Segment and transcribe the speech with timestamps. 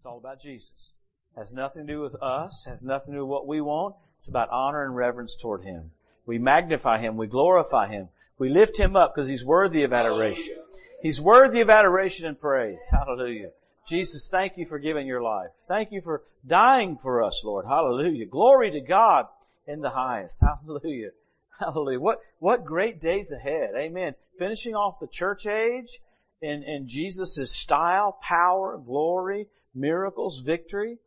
[0.00, 0.96] It's all about Jesus.
[1.36, 3.96] It Has nothing to do with us, has nothing to do with what we want.
[4.18, 5.90] It's about honor and reverence toward Him.
[6.24, 8.08] We magnify Him, we glorify Him,
[8.38, 10.56] we lift Him up because He's worthy of adoration.
[11.02, 12.82] He's worthy of adoration and praise.
[12.90, 13.50] Hallelujah.
[13.86, 15.50] Jesus, thank you for giving your life.
[15.68, 17.66] Thank you for dying for us, Lord.
[17.66, 18.24] Hallelujah.
[18.24, 19.26] Glory to God
[19.66, 20.40] in the highest.
[20.64, 21.10] Hallelujah.
[21.58, 22.00] Hallelujah.
[22.00, 23.74] What, what great days ahead.
[23.76, 24.14] Amen.
[24.38, 26.00] Finishing off the church age
[26.40, 30.98] in, in Jesus' style, power, glory, miracles, victory,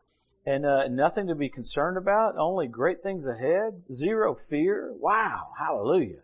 [0.45, 2.35] and uh, nothing to be concerned about.
[2.37, 3.83] Only great things ahead.
[3.93, 4.91] Zero fear.
[4.93, 5.49] Wow.
[5.57, 6.19] Hallelujah.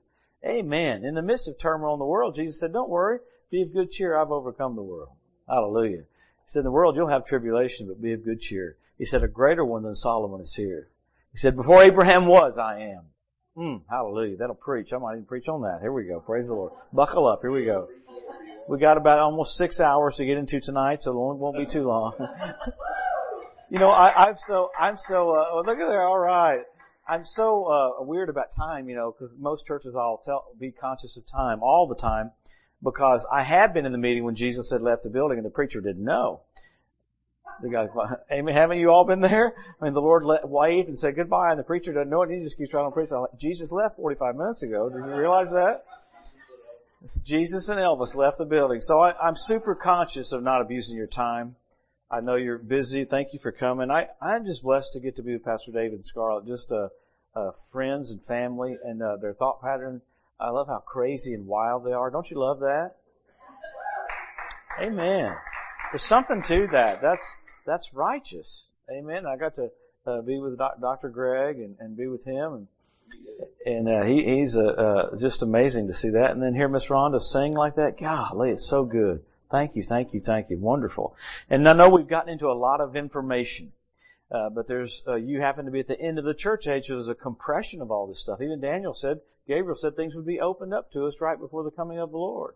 [0.46, 1.04] Amen.
[1.04, 3.20] In the midst of turmoil in the world, Jesus said, don't worry.
[3.52, 4.18] Be of good cheer.
[4.18, 5.10] I've overcome the world.
[5.48, 6.04] Hallelujah.
[6.04, 8.78] He said, in the world you'll have tribulation, but be of good cheer.
[8.98, 10.90] He said, a greater one than Solomon is here.
[11.32, 13.04] He said, before Abraham was, I am.
[13.58, 14.38] Mm, hallelujah.
[14.38, 14.94] That'll preach.
[14.94, 15.80] I might even preach on that.
[15.82, 16.20] Here we go.
[16.20, 16.74] Praise the Lord.
[16.94, 17.42] Buckle up.
[17.42, 17.90] Here we go.
[18.70, 21.88] We got about almost six hours to get into tonight, so it won't be too
[21.88, 22.14] long.
[23.72, 26.08] you know, I, I'm so, I'm so, uh, oh, look at there.
[26.08, 26.62] All right.
[27.08, 31.18] I'm so, uh, weird about time, you know, because most churches all tell, be conscious
[31.18, 32.30] of time all the time
[32.84, 35.50] because I had been in the meeting when Jesus had left the building and the
[35.50, 36.42] preacher didn't know.
[37.64, 37.88] The guy,
[38.32, 38.54] Amen.
[38.54, 39.56] Haven't you all been there?
[39.82, 42.30] I mean, the Lord let, wait and said goodbye, and the preacher doesn't know it.
[42.30, 43.12] And he just keeps trying to preach.
[43.12, 44.92] I'm Like, Jesus left 45 minutes ago.
[44.92, 45.86] Did you realize that?
[47.24, 48.82] Jesus and Elvis left the building.
[48.82, 51.56] So I, I'm super conscious of not abusing your time.
[52.12, 53.06] I know you're busy.
[53.06, 53.92] Thank you for coming.
[53.92, 56.90] I, I'm just blessed to get to be with Pastor David and Scarlett, just uh,
[57.36, 60.02] uh, friends and family, and uh, their thought pattern
[60.40, 62.10] I love how crazy and wild they are.
[62.10, 62.96] Don't you love that?
[64.82, 65.36] Amen.
[65.92, 67.02] There's something to that.
[67.02, 68.70] That's that's righteous.
[68.90, 69.26] Amen.
[69.26, 69.70] I got to
[70.08, 71.10] uh, be with Dr.
[71.10, 72.68] Greg and, and be with him, and
[73.66, 76.32] and uh, he he's uh, uh, just amazing to see that.
[76.32, 78.00] And then hear Miss Rhonda sing like that.
[78.00, 79.24] Golly, it's so good.
[79.52, 80.58] Thank you, thank you, thank you.
[80.58, 81.16] Wonderful.
[81.50, 83.72] And I know we've gotten into a lot of information.
[84.32, 86.86] Uh, but there's, uh, you happen to be at the end of the church age,
[86.86, 88.42] so there's a compression of all this stuff.
[88.42, 91.72] Even Daniel said, Gabriel said things would be opened up to us right before the
[91.72, 92.54] coming of the Lord.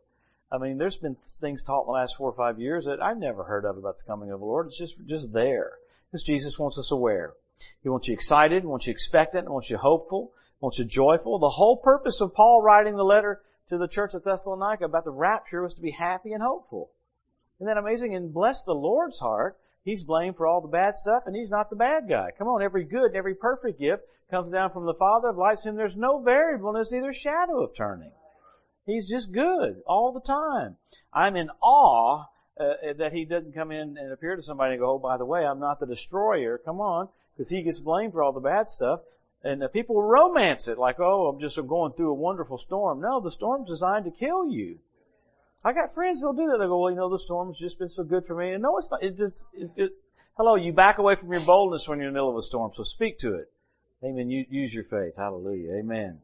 [0.51, 3.17] I mean, there's been things taught in the last four or five years that I've
[3.17, 4.67] never heard of about the coming of the Lord.
[4.67, 5.71] It's just, just there.
[6.11, 7.33] Because Jesus wants us aware.
[7.81, 10.31] He wants you excited, wants you expectant, wants you hopeful,
[10.63, 11.37] wants you joyful.
[11.37, 15.11] The whole purpose of Paul writing the letter to the church at Thessalonica about the
[15.11, 16.89] rapture was to be happy and hopeful.
[17.57, 18.15] Isn't that amazing?
[18.15, 21.69] And bless the Lord's heart He's blamed for all the bad stuff and he's not
[21.69, 22.31] the bad guy.
[22.37, 25.65] Come on, every good and every perfect gift comes down from the Father of lights
[25.65, 28.11] and there's no variableness, neither shadow of turning.
[28.85, 30.77] He's just good all the time.
[31.11, 32.25] I'm in awe
[32.57, 35.25] uh, that he doesn't come in and appear to somebody and go, oh, by the
[35.25, 36.57] way, I'm not the destroyer.
[36.57, 37.09] Come on.
[37.35, 39.01] Because he gets blamed for all the bad stuff.
[39.43, 43.01] And people romance it like, oh, I'm just going through a wonderful storm.
[43.01, 44.79] No, the storm's designed to kill you.
[45.65, 46.57] I got friends that'll do that.
[46.57, 48.53] They go, well, you know, the storm's just been so good for me.
[48.53, 49.03] And no, it's not.
[49.03, 49.91] It just, it, it,
[50.37, 52.71] hello, you back away from your boldness when you're in the middle of a storm.
[52.73, 53.51] So speak to it.
[54.03, 54.29] Amen.
[54.29, 55.13] Use your faith.
[55.17, 55.73] Hallelujah.
[55.75, 56.19] Amen.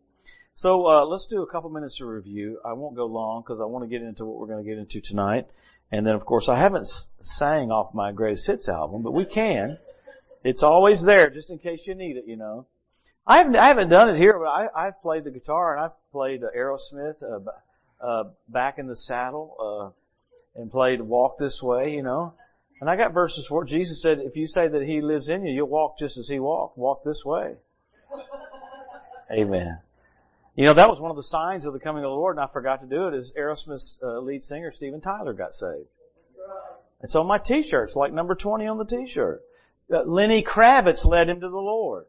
[0.54, 2.60] So, uh, let's do a couple minutes of review.
[2.66, 4.78] I won't go long because I want to get into what we're going to get
[4.78, 5.48] into tonight.
[5.90, 6.88] And then, of course, I haven't
[7.22, 9.78] sang off my greatest hits album, but we can.
[10.44, 12.68] It's always there just in case you need it, you know.
[13.30, 16.12] I haven't, I haven't done it here, but I, I've played the guitar and I've
[16.12, 17.52] played Aerosmith, uh,
[18.04, 19.94] uh, back in the saddle
[20.58, 22.34] uh, and played "Walk This Way," you know.
[22.82, 23.64] And I got verses for.
[23.66, 26.40] Jesus said, "If you say that He lives in you, you'll walk just as He
[26.40, 26.76] walked.
[26.76, 27.58] Walk this way."
[29.32, 29.78] Amen.
[30.56, 32.44] You know, that was one of the signs of the coming of the Lord, and
[32.44, 35.88] I forgot to do it, is Aerosmith's uh, lead singer, Steven Tyler, got saved.
[37.04, 39.44] It's on my t-shirts, like number 20 on the t-shirt.
[39.94, 42.06] Uh, Lenny Kravitz led him to the Lord.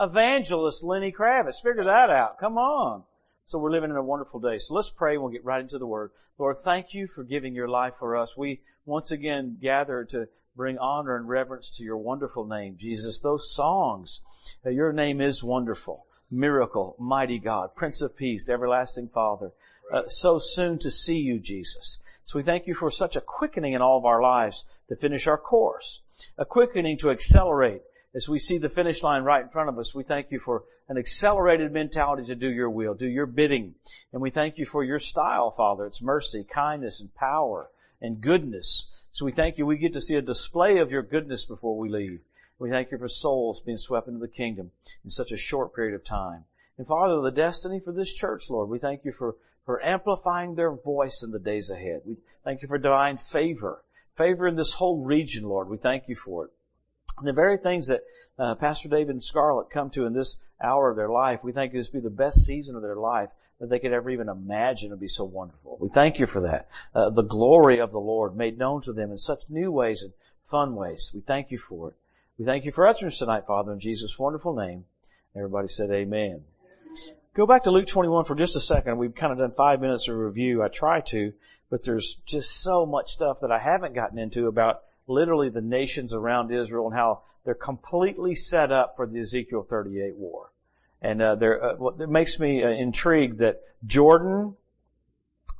[0.00, 1.60] Evangelist Lenny Kravitz.
[1.62, 2.38] Figure that out.
[2.38, 3.02] Come on.
[3.46, 4.58] So we're living in a wonderful day.
[4.58, 6.10] So let's pray and we'll get right into the Word.
[6.38, 8.36] Lord, thank you for giving your life for us.
[8.36, 13.20] We once again gather to bring honor and reverence to your wonderful name, Jesus.
[13.20, 14.22] Those songs,
[14.66, 16.04] uh, your name is wonderful.
[16.30, 19.52] Miracle, mighty God, Prince of Peace, everlasting Father.
[19.90, 22.00] Uh, so soon to see you, Jesus.
[22.24, 25.26] So we thank you for such a quickening in all of our lives to finish
[25.26, 26.02] our course.
[26.36, 27.80] A quickening to accelerate
[28.14, 29.94] as we see the finish line right in front of us.
[29.94, 33.74] We thank you for an accelerated mentality to do your will, do your bidding.
[34.12, 35.86] And we thank you for your style, Father.
[35.86, 37.70] It's mercy, kindness, and power,
[38.00, 38.90] and goodness.
[39.12, 39.66] So we thank you.
[39.66, 42.20] We get to see a display of your goodness before we leave.
[42.58, 44.70] We thank you for souls being swept into the kingdom
[45.04, 46.44] in such a short period of time.
[46.76, 50.72] And Father, the destiny for this church, Lord, we thank you for, for amplifying their
[50.72, 52.02] voice in the days ahead.
[52.06, 53.84] We thank you for divine favor,
[54.16, 55.68] favor in this whole region, Lord.
[55.68, 56.50] We thank you for it.
[57.22, 58.02] The very things that
[58.38, 61.72] uh, Pastor David and Scarlett come to in this hour of their life, we think
[61.72, 63.30] this be the best season of their life
[63.60, 65.78] that they could ever even imagine would be so wonderful.
[65.80, 66.68] We thank you for that.
[66.94, 70.12] Uh, the glory of the Lord made known to them in such new ways and
[70.46, 71.10] fun ways.
[71.14, 71.94] We thank you for it.
[72.38, 74.84] We thank you for utterance tonight, Father, in Jesus' wonderful name.
[75.34, 76.44] Everybody said amen.
[77.34, 78.98] Go back to Luke 21 for just a second.
[78.98, 80.62] We've kind of done five minutes of review.
[80.62, 81.32] I try to,
[81.70, 86.12] but there's just so much stuff that I haven't gotten into about literally the nations
[86.12, 90.52] around Israel and how they're completely set up for the Ezekiel 38 war.
[91.00, 94.56] And uh, uh, it makes me uh, intrigued that Jordan,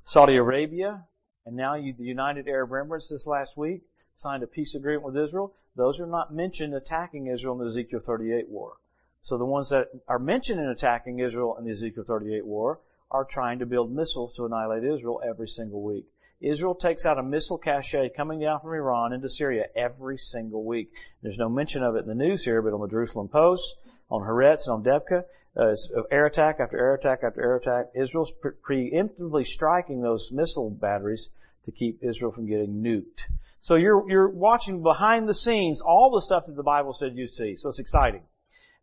[0.05, 1.05] Saudi Arabia,
[1.47, 3.83] and now you, the United Arab Emirates this last week
[4.17, 5.55] signed a peace agreement with Israel.
[5.77, 8.75] Those are not mentioned attacking Israel in the Ezekiel 38 war.
[9.23, 12.81] So the ones that are mentioned in attacking Israel in the Ezekiel 38 war
[13.11, 16.07] are trying to build missiles to annihilate Israel every single week.
[16.41, 20.93] Israel takes out a missile cache coming down from Iran into Syria every single week.
[21.23, 23.77] There's no mention of it in the news here, but on the Jerusalem Post,
[24.11, 25.25] on Haaretz and on Debka,
[25.57, 25.75] uh,
[26.11, 27.87] air attack after air attack after air attack.
[27.95, 28.53] Israel's pre-
[28.93, 31.31] preemptively striking those missile batteries
[31.65, 33.27] to keep Israel from getting nuked.
[33.61, 37.35] So you're, you're watching behind the scenes all the stuff that the Bible said you'd
[37.35, 37.57] see.
[37.57, 38.23] So it's exciting.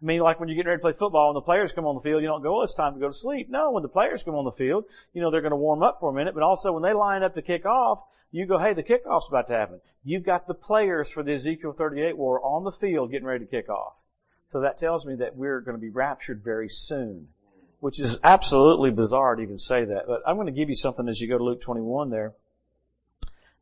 [0.01, 1.95] I mean, like when you're getting ready to play football and the players come on
[1.95, 3.49] the field, you don't go, oh, it's time to go to sleep.
[3.49, 5.99] No, when the players come on the field, you know, they're going to warm up
[5.99, 8.01] for a minute, but also when they line up to kick off,
[8.31, 9.79] you go, hey, the kickoff's about to happen.
[10.03, 13.49] You've got the players for the Ezekiel 38 war on the field getting ready to
[13.49, 13.93] kick off.
[14.51, 17.29] So that tells me that we're going to be raptured very soon,
[17.79, 20.03] which is absolutely bizarre to even say that.
[20.07, 22.33] But I'm going to give you something as you go to Luke 21 there.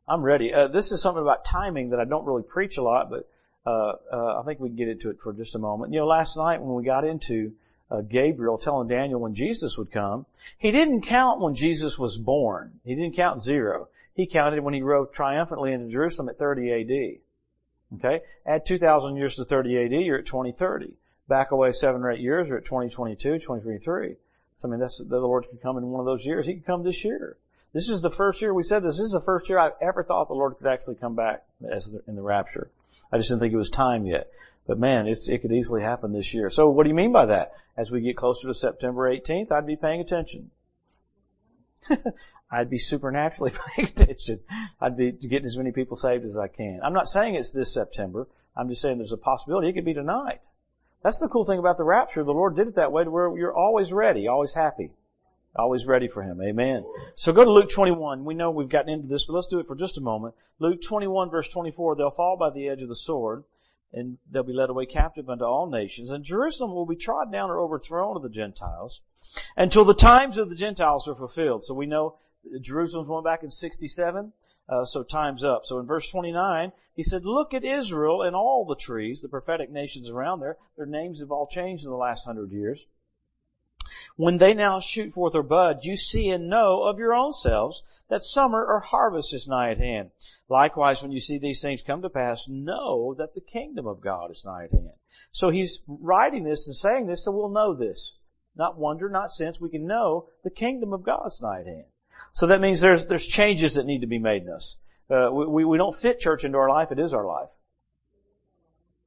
[0.08, 0.52] I'm ready.
[0.52, 3.28] Uh, this is something about timing that I don't really preach a lot, but
[3.66, 5.92] uh, uh, I think we can get into it for just a moment.
[5.92, 7.52] You know, last night when we got into
[7.90, 10.26] uh, Gabriel telling Daniel when Jesus would come,
[10.58, 12.80] he didn't count when Jesus was born.
[12.84, 13.88] He didn't count zero.
[14.14, 17.98] He counted when he rode triumphantly into Jerusalem at 30 AD.
[17.98, 18.24] Okay?
[18.46, 20.92] Add 2,000 years to 30 AD, you're at 2030.
[21.28, 24.16] Back away seven or eight years, you're at 2022, 2023.
[24.56, 26.46] So I mean, that's, the Lord could come in one of those years.
[26.46, 27.36] He could come this year.
[27.72, 30.04] This is the first year, we said this, this is the first year I've ever
[30.04, 32.70] thought the Lord could actually come back as in the rapture.
[33.12, 34.30] I just didn't think it was time yet.
[34.66, 36.50] But man, it's, it could easily happen this year.
[36.50, 37.52] So what do you mean by that?
[37.76, 40.50] As we get closer to September 18th, I'd be paying attention.
[42.50, 44.40] I'd be supernaturally paying attention.
[44.80, 46.80] I'd be getting as many people saved as I can.
[46.82, 48.28] I'm not saying it's this September.
[48.56, 50.40] I'm just saying there's a possibility it could be tonight.
[51.02, 52.24] That's the cool thing about the rapture.
[52.24, 54.92] The Lord did it that way to where you're always ready, always happy,
[55.56, 56.40] always ready for Him.
[56.42, 56.84] Amen.
[57.16, 58.24] So go to Luke 21.
[58.24, 60.34] We know we've gotten into this, but let's do it for just a moment.
[60.58, 63.44] Luke 21 verse 24, they'll fall by the edge of the sword
[63.92, 67.50] and they'll be led away captive unto all nations and Jerusalem will be trodden down
[67.50, 69.00] or overthrown of the Gentiles
[69.56, 71.64] until the times of the Gentiles are fulfilled.
[71.64, 72.18] So we know
[72.60, 74.32] Jerusalem's going back in 67.
[74.66, 75.66] Uh, so time's up.
[75.66, 79.70] So in verse 29, he said, look at Israel and all the trees, the prophetic
[79.70, 80.56] nations around there.
[80.76, 82.86] Their names have all changed in the last hundred years.
[84.16, 87.82] When they now shoot forth or bud, you see and know of your own selves
[88.08, 90.10] that summer or harvest is nigh at hand.
[90.48, 94.30] Likewise, when you see these things come to pass, know that the kingdom of God
[94.30, 94.92] is nigh at hand.
[95.32, 98.18] So he's writing this and saying this so we'll know this.
[98.56, 99.60] Not wonder, not sense.
[99.60, 101.86] We can know the kingdom of God's nigh at hand.
[102.32, 104.76] So that means there's, there's changes that need to be made in us.
[105.10, 106.90] Uh, we, we don't fit church into our life.
[106.90, 107.48] It is our life.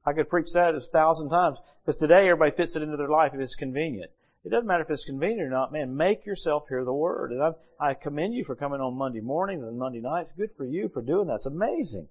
[0.04, 1.58] I could preach that a thousand times.
[1.84, 4.10] Because today everybody fits it into their life if it's convenient.
[4.48, 7.32] It doesn't matter if it's convenient or not, man, make yourself hear the word.
[7.32, 10.32] And I, I commend you for coming on Monday morning and Monday nights.
[10.32, 11.34] Good for you for doing that.
[11.34, 12.08] It's amazing.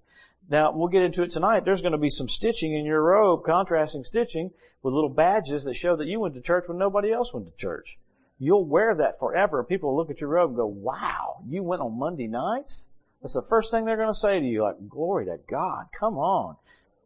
[0.48, 1.64] Now, we'll get into it tonight.
[1.64, 4.52] There's going to be some stitching in your robe, contrasting stitching
[4.84, 7.56] with little badges that show that you went to church when nobody else went to
[7.56, 7.98] church.
[8.38, 9.64] You'll wear that forever.
[9.64, 12.88] People will look at your robe and go, wow, you went on Monday nights?
[13.20, 16.18] That's the first thing they're going to say to you, like, glory to God, come
[16.18, 16.54] on.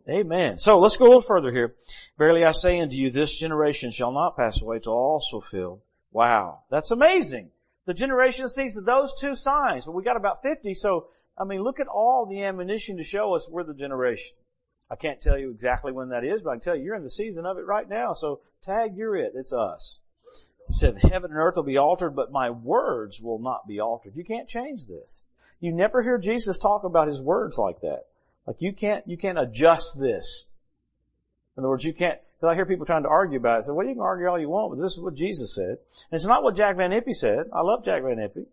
[0.09, 0.57] Amen.
[0.57, 1.75] So let's go a little further here.
[2.19, 5.81] Verily I say unto you, this generation shall not pass away till all fulfilled.
[6.11, 6.61] Wow.
[6.71, 7.51] That's amazing.
[7.87, 11.81] The generation sees those two signs, but we got about 50, so, I mean, look
[11.81, 14.37] at all the ammunition to show us we're the generation.
[14.91, 17.03] I can't tell you exactly when that is, but I can tell you you're in
[17.03, 19.33] the season of it right now, so tag, you're it.
[19.35, 20.01] It's us.
[20.69, 24.15] He said, heaven and earth will be altered, but my words will not be altered.
[24.15, 25.23] You can't change this.
[25.61, 28.07] You never hear Jesus talk about his words like that.
[28.47, 30.49] Like you can't, you can't adjust this.
[31.57, 33.67] In other words, you can't, because I hear people trying to argue about it.
[33.67, 35.79] Say, well, you can argue all you want, but this is what Jesus said.
[36.11, 37.51] And it's not what Jack Van Impe said.
[37.53, 38.47] I love Jack Van Impe.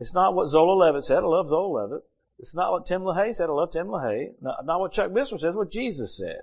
[0.00, 1.22] It's not what Zola Levitt said.
[1.22, 2.04] I love Zola Levitt.
[2.38, 3.48] It's not what Tim LaHaye said.
[3.48, 4.34] I love Tim LaHaye.
[4.40, 6.42] Not, not what Chuck Missler says, what Jesus said.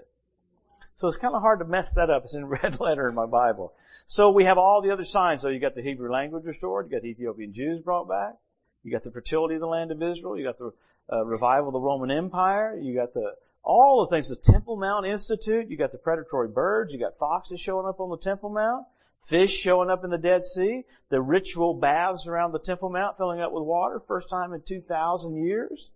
[0.98, 2.24] So it's kind of hard to mess that up.
[2.24, 3.74] It's in red letter in my Bible.
[4.08, 5.42] So we have all the other signs.
[5.42, 6.88] So you got the Hebrew language restored.
[6.88, 8.36] You got the Ethiopian Jews brought back.
[8.84, 10.38] You got the fertility of the land of Israel.
[10.38, 10.74] You got the
[11.12, 12.78] uh, revival of the Roman Empire.
[12.80, 14.30] You got the all the things.
[14.30, 15.70] The Temple Mount Institute.
[15.70, 16.94] You got the predatory birds.
[16.94, 18.86] You got foxes showing up on the Temple Mount.
[19.22, 20.84] Fish showing up in the Dead Sea.
[21.10, 24.00] The ritual baths around the Temple Mount filling up with water.
[24.08, 25.92] First time in 2,000 years.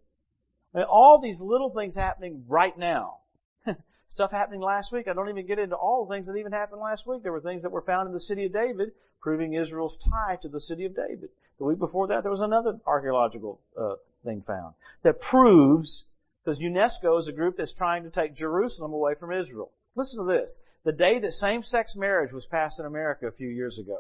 [0.74, 3.18] I mean, all these little things happening right now.
[4.10, 5.08] Stuff happening last week.
[5.08, 7.22] I don't even get into all the things that even happened last week.
[7.22, 10.48] There were things that were found in the city of David proving Israel's tie to
[10.48, 11.30] the city of David.
[11.60, 14.74] The week before that, there was another archaeological uh, thing found
[15.04, 16.06] that proves,
[16.44, 19.72] because UNESCO is a group that's trying to take Jerusalem away from Israel.
[19.96, 20.60] Listen to this.
[20.84, 24.00] The day that same-sex marriage was passed in America a few years ago,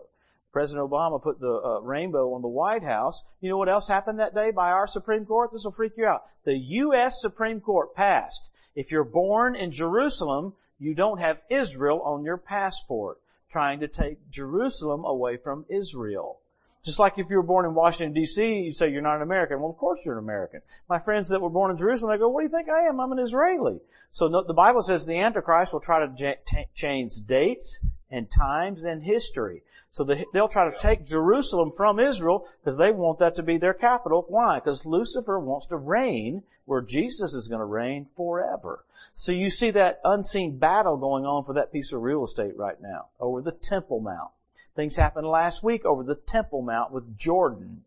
[0.51, 3.23] President Obama put the uh, rainbow on the White House.
[3.39, 5.51] You know what else happened that day by our Supreme Court?
[5.51, 6.23] This will freak you out.
[6.43, 7.21] The U.S.
[7.21, 13.19] Supreme Court passed, if you're born in Jerusalem, you don't have Israel on your passport,
[13.51, 16.38] trying to take Jerusalem away from Israel.
[16.83, 19.59] Just like if you were born in Washington D.C., you'd say you're not an American.
[19.59, 20.61] Well, of course you're an American.
[20.89, 22.99] My friends that were born in Jerusalem, they go, what do you think I am?
[22.99, 23.81] I'm an Israeli.
[24.11, 28.31] So no, the Bible says the Antichrist will try to j- t- change dates and
[28.31, 29.63] times and history.
[29.91, 33.57] So the, they'll try to take Jerusalem from Israel because they want that to be
[33.57, 34.25] their capital.
[34.27, 34.59] Why?
[34.59, 38.85] Because Lucifer wants to reign where Jesus is going to reign forever.
[39.15, 42.79] So you see that unseen battle going on for that piece of real estate right
[42.79, 44.31] now over the Temple Mount.
[44.79, 47.83] Things happened last week over the Temple Mount with Jordan.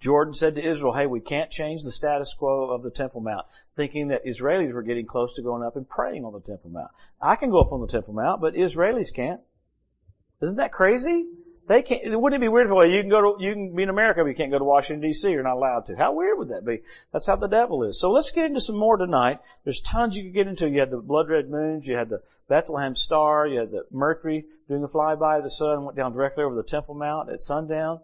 [0.00, 3.46] Jordan said to Israel, hey, we can't change the status quo of the Temple Mount,
[3.76, 6.90] thinking that Israelis were getting close to going up and praying on the Temple Mount.
[7.22, 9.40] I can go up on the Temple Mount, but Israelis can't.
[10.42, 11.28] Isn't that crazy?
[11.68, 13.84] They can't, wouldn't it be weird if well, you can go to, you can be
[13.84, 15.96] in America, but you can't go to Washington DC, you're not allowed to.
[15.96, 16.82] How weird would that be?
[17.12, 18.00] That's how the devil is.
[18.00, 19.38] So let's get into some more tonight.
[19.62, 20.68] There's tons you could get into.
[20.68, 24.46] You had the blood red moons, you had the Bethlehem star, you had the Mercury
[24.68, 28.00] doing a flyby of the sun, went down directly over the Temple Mount at sundown.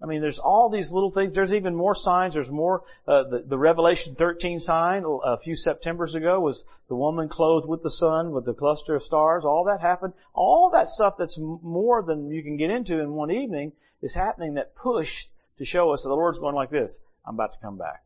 [0.00, 1.34] I mean, there's all these little things.
[1.34, 2.34] There's even more signs.
[2.34, 2.84] There's more.
[3.06, 7.82] Uh, the, the Revelation 13 sign a few September's ago was the woman clothed with
[7.82, 9.44] the sun with the cluster of stars.
[9.44, 10.12] All that happened.
[10.34, 14.54] All that stuff that's more than you can get into in one evening is happening
[14.54, 15.26] that push
[15.58, 17.00] to show us that the Lord's going like this.
[17.26, 18.04] I'm about to come back.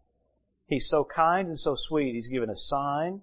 [0.67, 2.15] He's so kind and so sweet.
[2.15, 3.23] He's given us sign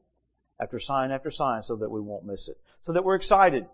[0.60, 2.58] after sign after sign so that we won't miss it.
[2.84, 3.68] So that we're excited.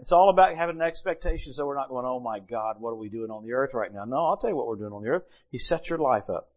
[0.00, 2.96] It's all about having an expectation so we're not going, oh my God, what are
[2.96, 4.04] we doing on the earth right now?
[4.04, 5.24] No, I'll tell you what we're doing on the earth.
[5.50, 6.50] He set your life up.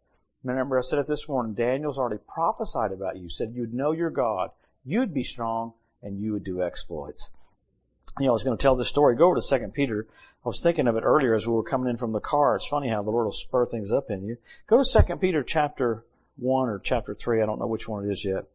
[0.43, 4.09] Remember I said it this morning, Daniel's already prophesied about you, said you'd know your
[4.09, 4.51] God,
[4.85, 7.31] you'd be strong, and you would do exploits.
[8.19, 9.15] You know, I was going to tell this story.
[9.15, 10.05] Go over to Second Peter.
[10.45, 12.55] I was thinking of it earlier as we were coming in from the car.
[12.55, 14.37] It's funny how the Lord will spur things up in you.
[14.67, 16.03] Go to Second Peter chapter
[16.37, 17.41] 1 or chapter 3.
[17.41, 18.45] I don't know which one it is yet.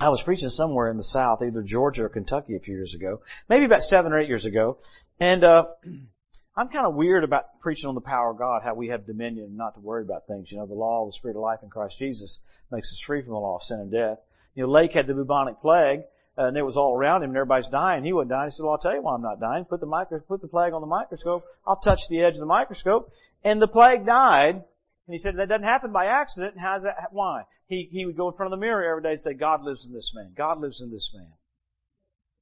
[0.00, 3.20] I was preaching somewhere in the South, either Georgia or Kentucky a few years ago,
[3.50, 4.78] maybe about seven or eight years ago,
[5.20, 5.66] and uh,
[6.56, 9.44] I'm kind of weird about preaching on the power of God, how we have dominion
[9.46, 10.50] and not to worry about things.
[10.50, 12.40] You know, the law of the Spirit of life in Christ Jesus
[12.72, 14.18] makes us free from the law of sin and death.
[14.54, 16.00] You know, Lake had the bubonic plague,
[16.36, 18.02] uh, and it was all around him, and everybody's dying.
[18.02, 18.46] He wasn't dying.
[18.46, 19.66] He said, "Well, I'll tell you why I'm not dying.
[19.66, 21.44] Put the micro, put the plague on the microscope.
[21.66, 23.12] I'll touch the edge of the microscope,
[23.44, 26.58] and the plague died." And he said, "That doesn't happen by accident.
[26.58, 27.08] How's that?
[27.12, 27.44] Why?
[27.70, 29.86] He, he would go in front of the mirror every day and say, God lives
[29.86, 30.32] in this man.
[30.36, 31.32] God lives in this man.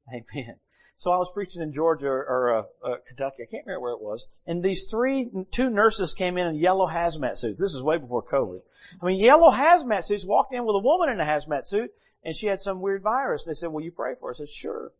[0.08, 0.56] Amen.
[0.96, 3.42] So I was preaching in Georgia or uh, uh, Kentucky.
[3.42, 4.26] I can't remember where it was.
[4.46, 7.60] And these three, two nurses came in in yellow hazmat suits.
[7.60, 8.62] This is way before COVID.
[9.02, 11.92] I mean, yellow hazmat suits walked in with a woman in a hazmat suit
[12.24, 13.44] and she had some weird virus.
[13.44, 14.34] They said, will you pray for her?
[14.34, 14.92] I said, sure.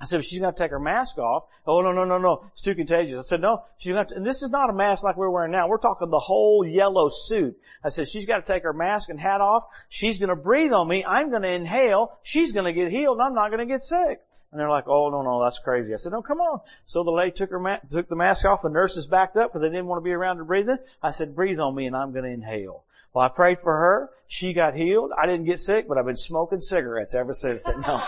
[0.00, 1.44] I said, well, she's going to take her mask off.
[1.66, 2.48] Oh, no, no, no, no.
[2.52, 3.18] It's too contagious.
[3.18, 5.50] I said, no, she's going to, and this is not a mask like we're wearing
[5.50, 5.68] now.
[5.68, 7.58] We're talking the whole yellow suit.
[7.82, 9.64] I said, she's got to take her mask and hat off.
[9.88, 11.04] She's going to breathe on me.
[11.04, 12.16] I'm going to inhale.
[12.22, 13.20] She's going to get healed.
[13.20, 14.20] I'm not going to get sick.
[14.50, 15.92] And they're like, oh, no, no, that's crazy.
[15.92, 16.60] I said, no, come on.
[16.86, 18.62] So the lady took her, ma- took the mask off.
[18.62, 20.78] The nurses backed up because they didn't want to be around her breathing.
[21.02, 22.84] I said, breathe on me and I'm going to inhale.
[23.12, 24.10] Well, I prayed for her.
[24.26, 25.10] She got healed.
[25.16, 27.64] I didn't get sick, but I've been smoking cigarettes ever since.
[27.64, 27.80] then.
[27.86, 28.02] No,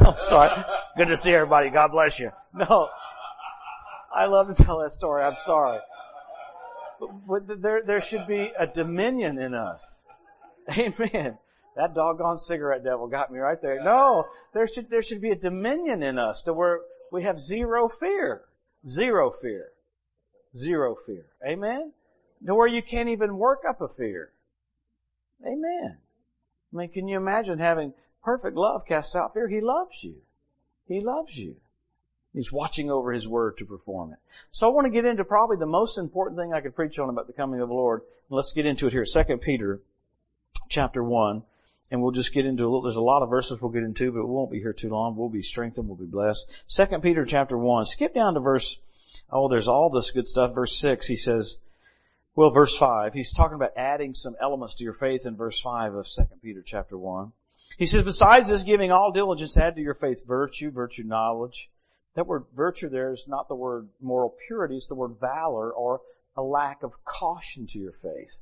[0.00, 0.50] no, sorry.
[0.96, 1.70] Good to see everybody.
[1.70, 2.30] God bless you.
[2.54, 2.88] No,
[4.14, 5.22] I love to tell that story.
[5.22, 5.78] I'm sorry.
[6.98, 10.04] But, but there, there should be a dominion in us.
[10.78, 11.38] Amen.
[11.76, 13.82] That doggone cigarette devil got me right there.
[13.82, 17.88] No, there should, there should be a dominion in us to where we have zero
[17.88, 18.42] fear.
[18.86, 19.68] Zero fear.
[20.56, 21.26] Zero fear.
[21.46, 21.92] Amen?
[22.46, 24.32] To where you can't even work up a fear.
[25.44, 25.98] Amen.
[26.72, 29.48] I mean, can you imagine having perfect love casts out fear?
[29.48, 30.16] He loves you.
[30.88, 31.56] He loves you.
[32.32, 34.18] He's watching over His Word to perform it.
[34.52, 37.10] So I want to get into probably the most important thing I could preach on
[37.10, 38.02] about the coming of the Lord.
[38.30, 39.04] Let's get into it here.
[39.04, 39.80] Second Peter
[40.68, 41.42] chapter 1.
[41.90, 44.12] And we'll just get into a little, there's a lot of verses we'll get into,
[44.12, 45.14] but we won't be here too long.
[45.14, 45.88] We'll be strengthened.
[45.88, 46.50] We'll be blessed.
[46.66, 47.84] Second Peter chapter 1.
[47.84, 48.80] Skip down to verse,
[49.30, 50.54] oh, there's all this good stuff.
[50.54, 51.58] Verse 6, he says,
[52.34, 55.94] well, verse 5, he's talking about adding some elements to your faith in verse 5
[55.94, 57.32] of 2 Peter chapter 1.
[57.78, 61.70] He says, besides this, giving all diligence, add to your faith virtue, virtue knowledge.
[62.14, 66.00] That word virtue there is not the word moral purity, it's the word valor or
[66.36, 68.40] a lack of caution to your faith.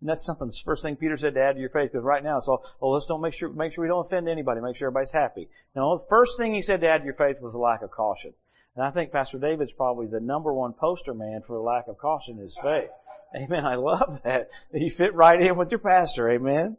[0.00, 2.24] And that's something, the first thing Peter said to add to your faith, because right
[2.24, 4.76] now it's all, oh, let's don't make sure, make sure we don't offend anybody, make
[4.76, 5.48] sure everybody's happy.
[5.76, 7.90] No, the first thing he said to add to your faith was a lack of
[7.90, 8.34] caution.
[8.74, 11.98] And I think Pastor David's probably the number one poster man for a lack of
[11.98, 12.88] caution in his faith.
[13.34, 13.64] Amen.
[13.64, 14.50] I love that.
[14.72, 16.28] You fit right in with your pastor.
[16.30, 16.76] Amen.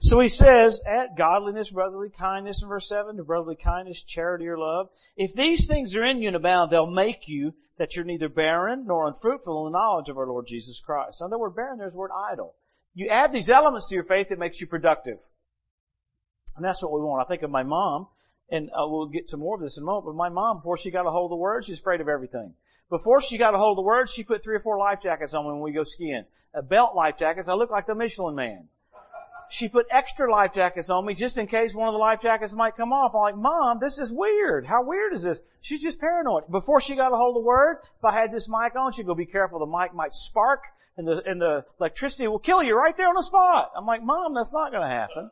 [0.00, 4.58] So he says, at godliness, brotherly kindness in verse 7, to brotherly kindness, charity or
[4.58, 4.90] love.
[5.16, 8.86] If these things are in you and abound, they'll make you that you're neither barren
[8.86, 11.20] nor unfruitful in the knowledge of our Lord Jesus Christ.
[11.20, 12.54] Now the word barren, there's the word idle.
[12.94, 15.18] You add these elements to your faith, it makes you productive.
[16.56, 17.24] And that's what we want.
[17.24, 18.08] I think of my mom,
[18.50, 20.76] and uh, we'll get to more of this in a moment, but my mom, before
[20.76, 22.54] she got a hold of the Word, she's afraid of everything.
[22.90, 25.34] Before she got a hold of the Word, she put three or four life jackets
[25.34, 26.24] on me when we go skiing.
[26.54, 27.48] A belt life jackets.
[27.48, 28.68] I look like the Michelin man.
[29.50, 32.52] She put extra life jackets on me just in case one of the life jackets
[32.54, 33.14] might come off.
[33.14, 34.66] I'm like, Mom, this is weird.
[34.66, 35.40] How weird is this?
[35.60, 36.50] She's just paranoid.
[36.50, 39.06] Before she got a hold of the Word, if I had this mic on, she'd
[39.06, 40.64] go, be careful, the mic might spark
[40.98, 43.70] and the, and the electricity will kill you right there on the spot.
[43.76, 45.30] I'm like, Mom, that's not gonna happen.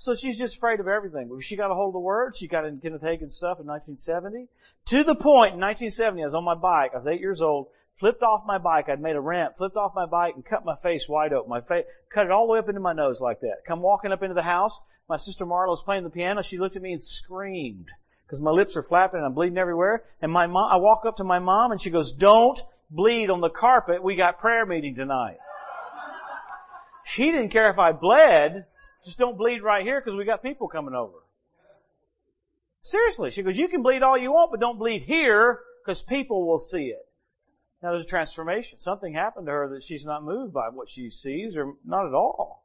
[0.00, 1.30] So she's just afraid of everything.
[1.40, 4.48] She got a hold of the word, she got in Kenneth Hagin's stuff in 1970.
[4.86, 7.66] To the point, in 1970, I was on my bike, I was eight years old,
[7.96, 10.74] flipped off my bike, I'd made a ramp, flipped off my bike and cut my
[10.76, 11.50] face wide open.
[11.50, 13.66] My face, cut it all the way up into my nose like that.
[13.68, 16.76] Come walking up into the house, my sister Marla was playing the piano, she looked
[16.76, 17.90] at me and screamed.
[18.30, 20.04] Cause my lips are flapping and I'm bleeding everywhere.
[20.22, 22.58] And my mom, I walk up to my mom and she goes, don't
[22.90, 25.36] bleed on the carpet, we got prayer meeting tonight.
[27.04, 28.64] She didn't care if I bled,
[29.04, 31.18] just don't bleed right here because we got people coming over.
[32.82, 33.30] Seriously.
[33.30, 36.60] She goes, you can bleed all you want, but don't bleed here because people will
[36.60, 37.06] see it.
[37.82, 38.78] Now there's a transformation.
[38.78, 42.14] Something happened to her that she's not moved by what she sees or not at
[42.14, 42.64] all.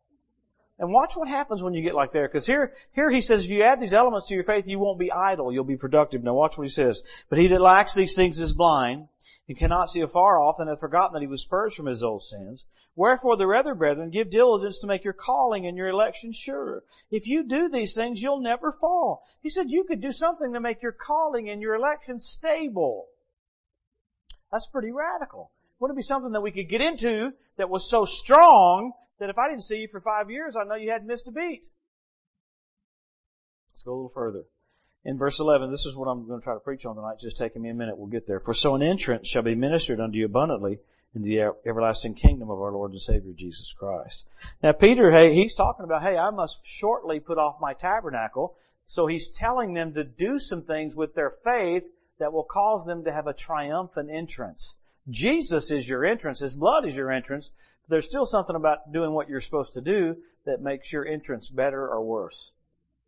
[0.78, 2.28] And watch what happens when you get like there.
[2.28, 5.00] Because here, here he says, if you add these elements to your faith, you won't
[5.00, 5.54] be idle.
[5.54, 6.22] You'll be productive.
[6.22, 7.02] Now watch what he says.
[7.30, 9.08] But he that lacks these things is blind
[9.48, 12.24] and cannot see afar off and hath forgotten that he was purged from his old
[12.24, 12.66] sins.
[12.96, 16.84] Wherefore the other brethren, give diligence to make your calling and your election sure.
[17.12, 19.24] If you do these things, you'll never fall.
[19.42, 23.08] He said you could do something to make your calling and your election stable.
[24.52, 25.52] That's pretty radical.
[25.80, 29.38] Wouldn't it be something that we could get into that was so strong that if
[29.38, 31.66] I didn't see you for five years, I know you hadn't missed a beat.
[33.72, 34.44] Let's go a little further.
[35.06, 37.20] In verse 11, this is what I'm going to try to preach on tonight.
[37.20, 37.96] Just taking me a minute.
[37.96, 38.40] We'll get there.
[38.40, 40.80] For so an entrance shall be ministered unto you abundantly
[41.14, 44.26] in the everlasting kingdom of our Lord and Savior Jesus Christ.
[44.64, 48.56] Now Peter, hey, he's talking about, hey, I must shortly put off my tabernacle.
[48.88, 51.84] So he's telling them to do some things with their faith
[52.18, 54.76] that will cause them to have a triumphant entrance.
[55.08, 56.40] Jesus is your entrance.
[56.40, 57.52] His blood is your entrance.
[57.84, 61.50] But there's still something about doing what you're supposed to do that makes your entrance
[61.50, 62.52] better or worse.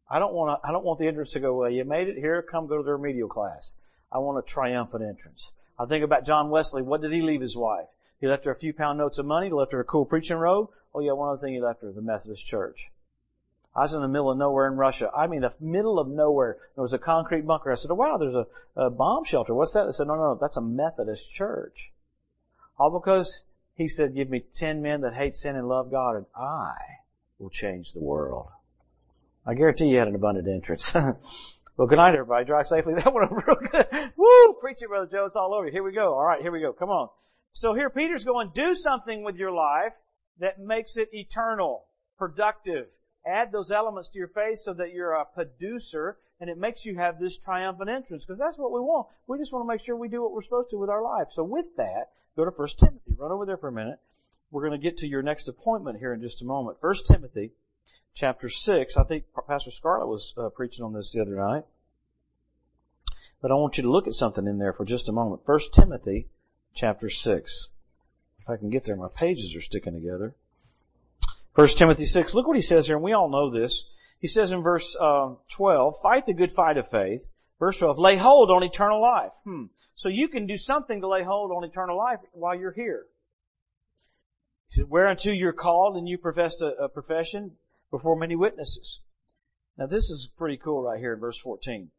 [0.10, 2.18] I don't want to, I don't want the entrance to go, well, you made it
[2.18, 3.76] here, come go to the remedial class.
[4.12, 5.52] I want a triumphant entrance.
[5.78, 6.82] I think about John Wesley.
[6.82, 7.88] What did he leave his wife?
[8.20, 9.48] He left her a few pound notes of money.
[9.48, 10.70] He left her a cool preaching robe.
[10.96, 12.90] Oh yeah, one other thing he left her, the Methodist Church.
[13.76, 15.12] I was in the middle of nowhere in Russia.
[15.16, 16.58] I mean, the middle of nowhere.
[16.76, 17.72] There was a concrete bunker.
[17.72, 19.54] I said, oh wow, there's a, a bomb shelter.
[19.54, 19.86] What's that?
[19.86, 21.92] They said, no, no, no, that's a Methodist church.
[22.80, 23.44] All because
[23.76, 26.76] he said, give me ten men that hate sin and love God and I
[27.38, 28.48] will change the world.
[29.48, 30.94] I guarantee you had an abundant entrance.
[31.78, 32.44] well, good night everybody.
[32.44, 32.94] Drive safely.
[32.98, 34.12] That went over real good.
[34.18, 34.54] Woo!
[34.60, 35.26] Preach it, Brother Joe.
[35.26, 35.70] It's all over.
[35.70, 36.16] Here we go.
[36.16, 36.74] Alright, here we go.
[36.74, 37.08] Come on.
[37.54, 39.94] So here Peter's going, do something with your life
[40.40, 41.86] that makes it eternal,
[42.18, 42.88] productive.
[43.26, 46.98] Add those elements to your faith so that you're a producer and it makes you
[46.98, 49.08] have this triumphant entrance because that's what we want.
[49.28, 51.28] We just want to make sure we do what we're supposed to with our life.
[51.30, 53.16] So with that, go to 1 Timothy.
[53.18, 54.00] Run over there for a minute.
[54.52, 56.78] We're going to get to your next appointment here in just a moment.
[56.82, 57.54] 1 Timothy
[58.18, 58.98] chapter 6.
[58.98, 61.66] I think Pastor Scarlett was uh, preaching on this the other night.
[63.42, 65.42] But I want you to look at something in there for just a moment.
[65.46, 66.28] 1 Timothy
[66.74, 67.70] chapter 6.
[68.40, 70.36] If I can get there, my pages are sticking together.
[71.54, 73.86] 1 Timothy 6, look what he says here, and we all know this.
[74.20, 77.22] He says in verse uh, 12, fight the good fight of faith.
[77.60, 79.34] Verse 12, lay hold on eternal life.
[79.44, 79.66] Hmm.
[79.96, 83.06] So you can do something to lay hold on eternal life while you're here.
[84.88, 87.54] Whereunto you're called and you profess a, a profession
[87.92, 89.02] before many witnesses.
[89.78, 91.92] Now this is pretty cool right here in verse 14.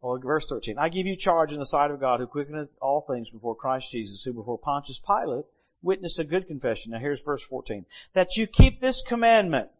[0.00, 0.78] Well, verse 13.
[0.78, 3.90] I give you charge in the sight of God who quickeneth all things before Christ
[3.90, 5.46] Jesus, who before Pontius Pilate
[5.82, 6.92] witnessed a good confession.
[6.92, 7.86] Now here's verse 14.
[8.12, 9.70] That you keep this commandment.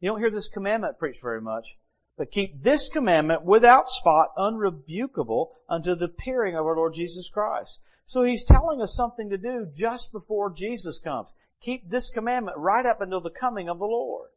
[0.00, 1.76] You don't hear this commandment preached very much.
[2.16, 7.80] But keep this commandment without spot, unrebukable, unto the appearing of our Lord Jesus Christ.
[8.06, 11.30] So he's telling us something to do just before Jesus comes.
[11.60, 14.30] Keep this commandment right up until the coming of the Lord.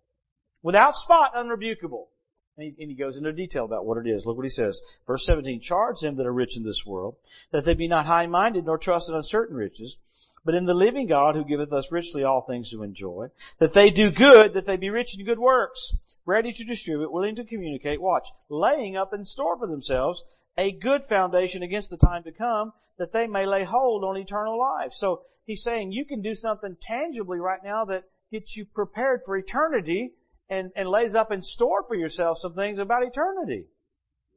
[0.67, 2.07] Without spot, unrebukable.
[2.57, 4.25] And he, goes into detail about what it is.
[4.25, 4.81] Look what he says.
[5.05, 7.15] Verse 17, charge them that are rich in this world,
[7.53, 9.95] that they be not high-minded nor trust in uncertain riches,
[10.43, 13.89] but in the living God who giveth us richly all things to enjoy, that they
[13.91, 18.01] do good, that they be rich in good works, ready to distribute, willing to communicate,
[18.01, 20.25] watch, laying up in store for themselves
[20.57, 24.59] a good foundation against the time to come, that they may lay hold on eternal
[24.59, 24.91] life.
[24.91, 28.03] So he's saying you can do something tangibly right now that
[28.33, 30.11] gets you prepared for eternity
[30.49, 33.65] and, and lays up in store for yourself some things about eternity.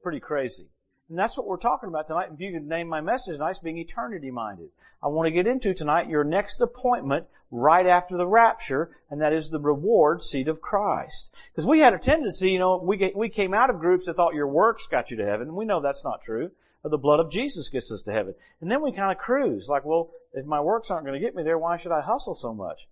[0.03, 0.67] Pretty crazy.
[1.09, 2.31] And that's what we're talking about tonight.
[2.33, 4.69] If you could name my message tonight, it's being eternity minded.
[5.03, 9.33] I want to get into tonight your next appointment right after the rapture, and that
[9.33, 11.35] is the reward seat of Christ.
[11.53, 14.35] Because we had a tendency, you know, we we came out of groups that thought
[14.35, 16.51] your works got you to heaven, we know that's not true.
[16.83, 18.35] But the blood of Jesus gets us to heaven.
[18.61, 21.35] And then we kind of cruise, like, well, if my works aren't going to get
[21.35, 22.89] me there, why should I hustle so much?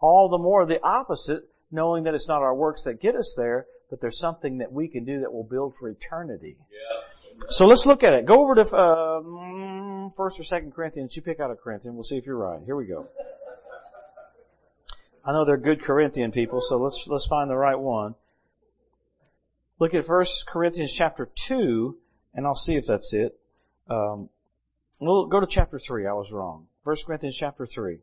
[0.00, 3.66] All the more the opposite, knowing that it's not our works that get us there,
[3.90, 6.56] but there's something that we can do that will build for eternity.
[6.70, 7.48] Yeah.
[7.50, 8.26] So let's look at it.
[8.26, 11.14] Go over to uh, First or Second Corinthians.
[11.16, 11.94] You pick out a Corinthian.
[11.94, 12.60] We'll see if you're right.
[12.64, 13.06] Here we go.
[15.24, 18.14] I know they're good Corinthian people, so let's let's find the right one.
[19.78, 21.98] Look at First Corinthians chapter two,
[22.34, 23.38] and I'll see if that's it.
[23.88, 24.30] Um,
[24.98, 26.06] we'll go to chapter three.
[26.06, 26.66] I was wrong.
[26.82, 27.98] First Corinthians chapter three.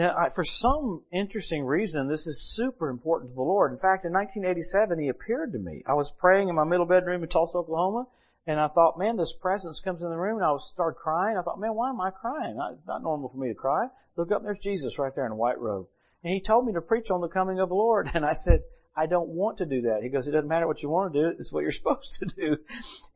[0.00, 3.70] Now, I, for some interesting reason, this is super important to the Lord.
[3.70, 5.82] In fact, in 1987, He appeared to me.
[5.86, 8.06] I was praying in my middle bedroom in Tulsa, Oklahoma,
[8.46, 11.36] and I thought, man, this presence comes in the room, and I started crying.
[11.36, 12.58] I thought, man, why am I crying?
[12.72, 13.88] It's not normal for me to cry.
[14.16, 15.86] Look up, there's Jesus right there in a white robe.
[16.24, 18.60] And He told me to preach on the coming of the Lord, and I said,
[18.96, 20.00] I don't want to do that.
[20.02, 22.24] He goes, it doesn't matter what you want to do, it's what you're supposed to
[22.24, 22.56] do.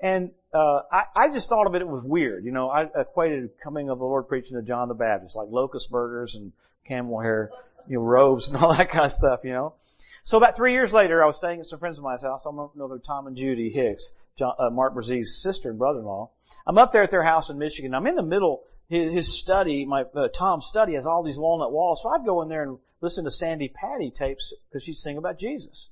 [0.01, 2.45] And, uh, I, I just thought of it, it was weird.
[2.45, 5.91] You know, I equated coming of the Lord preaching to John the Baptist, like locust
[5.91, 6.53] burgers and
[6.85, 7.51] camel hair,
[7.87, 9.75] you know, robes and all that kind of stuff, you know.
[10.23, 12.47] So about three years later, I was staying at some friends of mine's house.
[12.47, 16.31] I don't know they're Tom and Judy Hicks, John, uh, Mark Brzez's sister and brother-in-law.
[16.67, 17.95] I'm up there at their house in Michigan.
[17.95, 18.63] I'm in the middle.
[18.89, 22.03] His, his study, my uh, Tom's study, has all these walnut walls.
[22.03, 25.39] So I'd go in there and listen to Sandi Patty tapes because she'd sing about
[25.39, 25.91] Jesus.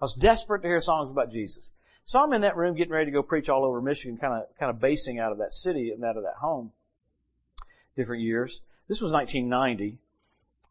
[0.00, 1.70] I was desperate to hear songs about Jesus.
[2.06, 4.58] So I'm in that room getting ready to go preach all over Michigan, kind of
[4.58, 6.72] kind of basing out of that city and out of that home.
[7.96, 8.60] Different years.
[8.88, 9.98] This was 1990.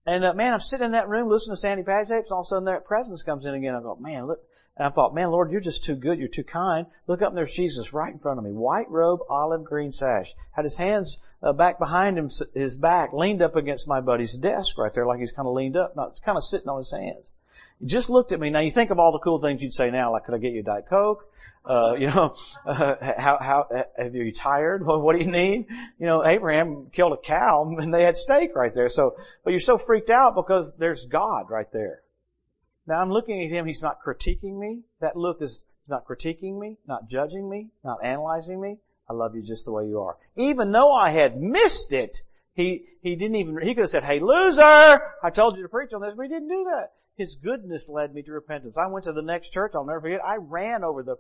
[0.05, 2.31] And uh, man, I'm sitting in that room listening to Sandi Patty tapes.
[2.31, 3.75] All of a sudden, that presence comes in again.
[3.75, 4.39] I thought, man, look.
[4.75, 6.17] And I thought, man, Lord, you're just too good.
[6.17, 6.87] You're too kind.
[7.05, 8.51] Look up and there's Jesus right in front of me.
[8.51, 10.33] White robe, olive green sash.
[10.51, 14.77] Had his hands uh, back behind him, his back, leaned up against my buddy's desk
[14.79, 17.23] right there, like he's kind of leaned up, not kind of sitting on his hands.
[17.79, 18.49] He just looked at me.
[18.49, 20.53] Now you think of all the cool things you'd say now, like, could I get
[20.53, 21.29] you a Diet Coke?
[21.65, 24.86] Uh, you know, uh, how, how, have you tired?
[24.86, 25.67] Well, what do you need?
[25.97, 28.89] You know, Abraham killed a cow and they had steak right there.
[28.89, 32.02] So, but you're so freaked out because there's God right there.
[32.86, 33.65] Now I'm looking at him.
[33.65, 34.82] He's not critiquing me.
[34.99, 38.78] That look is not critiquing me, not judging me, not analyzing me.
[39.10, 40.17] I love you just the way you are.
[40.36, 42.17] Even though I had missed it,
[42.54, 45.93] he, he didn't even, he could have said, hey loser, I told you to preach
[45.93, 46.91] on this, but he didn't do that.
[47.15, 48.78] His goodness led me to repentance.
[48.78, 51.17] I went to the next church, I'll never forget, I ran over the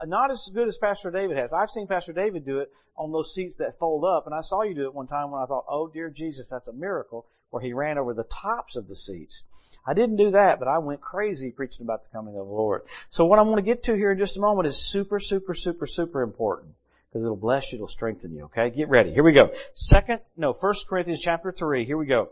[0.00, 1.52] Uh, not as good as Pastor David has.
[1.52, 4.62] I've seen Pastor David do it on those seats that fold up, and I saw
[4.62, 7.62] you do it one time when I thought, oh dear Jesus, that's a miracle, where
[7.62, 9.44] he ran over the tops of the seats.
[9.86, 12.82] I didn't do that, but I went crazy preaching about the coming of the Lord.
[13.10, 15.54] So what I'm going to get to here in just a moment is super, super,
[15.54, 16.74] super, super important.
[17.08, 18.68] Because it'll bless you, it'll strengthen you, okay?
[18.68, 19.14] Get ready.
[19.14, 19.54] Here we go.
[19.74, 22.28] Second, no, First Corinthians chapter 3, here we go.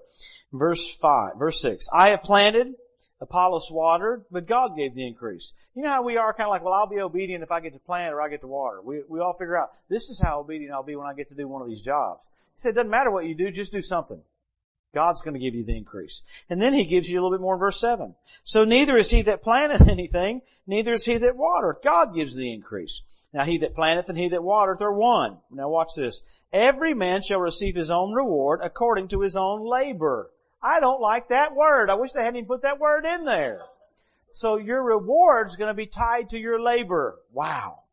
[0.53, 1.89] Verse 5, verse 6.
[1.95, 2.75] I have planted,
[3.21, 5.53] Apollos watered, but God gave the increase.
[5.75, 7.73] You know how we are kind of like, well, I'll be obedient if I get
[7.73, 8.83] to plant or I get to water.
[8.83, 11.35] We, we all figure out, this is how obedient I'll be when I get to
[11.35, 12.23] do one of these jobs.
[12.57, 14.21] He said, it doesn't matter what you do, just do something.
[14.95, 16.23] God's going to give you the increase.
[16.49, 18.15] And then he gives you a little bit more in verse 7.
[18.45, 21.83] So neither is he that planteth anything, neither is he that watereth.
[21.83, 23.03] God gives the increase.
[23.33, 25.39] Now he that planteth and he that watereth are one.
[25.51, 26.23] Now watch this.
[26.53, 30.31] Every man shall receive his own reward according to his own labor.
[30.67, 31.91] I don't like that word.
[31.91, 33.63] I wish they hadn't even put that word in there.
[34.33, 37.21] So your reward's going to be tied to your labor.
[37.33, 37.85] Wow.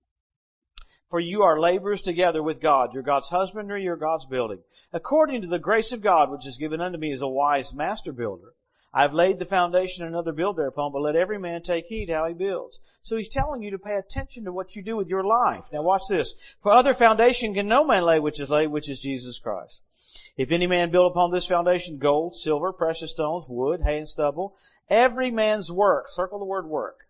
[1.11, 2.89] For you are laborers together with God.
[2.91, 4.57] You're God's husbandry, you're God's building.
[4.91, 8.11] According to the grace of God, which is given unto me as a wise master
[8.11, 8.55] builder,
[8.91, 12.09] I have laid the foundation and another build thereupon, but let every man take heed
[12.09, 12.79] how he builds.
[13.03, 15.65] So he's telling you to pay attention to what you do with your life.
[15.71, 16.33] Now watch this.
[16.63, 19.81] For other foundation can no man lay which is laid, which is Jesus Christ.
[20.35, 24.55] If any man build upon this foundation gold, silver, precious stones, wood, hay, and stubble,
[24.89, 27.01] every man's work, circle the word work,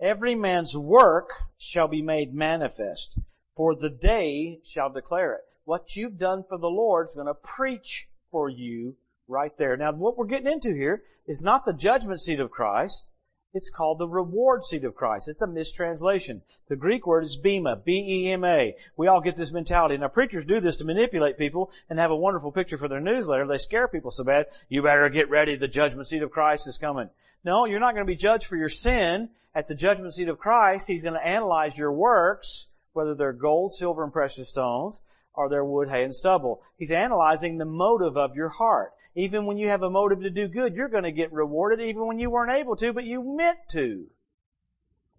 [0.00, 3.18] every man's work shall be made manifest,
[3.54, 5.44] for the day shall declare it.
[5.64, 8.96] What you've done for the Lord is going to preach for you
[9.28, 9.76] right there.
[9.76, 13.10] Now what we're getting into here is not the judgment seat of Christ.
[13.54, 15.26] It's called the reward seat of Christ.
[15.26, 16.42] It's a mistranslation.
[16.68, 18.76] The Greek word is bema, B-E-M-A.
[18.96, 19.96] We all get this mentality.
[19.96, 23.46] Now preachers do this to manipulate people and have a wonderful picture for their newsletter.
[23.46, 26.76] They scare people so bad, you better get ready, the judgment seat of Christ is
[26.76, 27.08] coming.
[27.42, 30.38] No, you're not going to be judged for your sin at the judgment seat of
[30.38, 30.86] Christ.
[30.86, 35.00] He's going to analyze your works, whether they're gold, silver, and precious stones,
[35.32, 36.60] or they're wood, hay, and stubble.
[36.76, 38.92] He's analyzing the motive of your heart.
[39.18, 42.06] Even when you have a motive to do good, you're going to get rewarded even
[42.06, 44.06] when you weren't able to, but you meant to.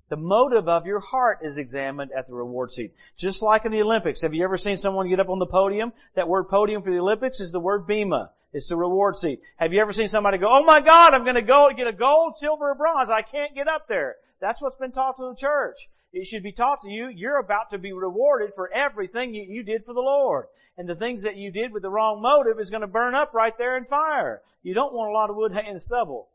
[0.07, 2.93] The motive of your heart is examined at the reward seat.
[3.17, 4.21] Just like in the Olympics.
[4.21, 5.91] Have you ever seen someone get up on the podium?
[6.15, 8.31] That word podium for the Olympics is the word bema.
[8.53, 9.41] It's the reward seat.
[9.57, 11.91] Have you ever seen somebody go, oh my God, I'm going to go get a
[11.91, 13.09] gold, silver, or bronze.
[13.09, 14.15] I can't get up there.
[14.39, 15.89] That's what's been taught to the church.
[16.11, 19.63] It should be taught to you, you're about to be rewarded for everything you, you
[19.63, 20.47] did for the Lord.
[20.75, 23.33] And the things that you did with the wrong motive is going to burn up
[23.33, 24.41] right there in fire.
[24.63, 26.29] You don't want a lot of wood, hay, and stubble.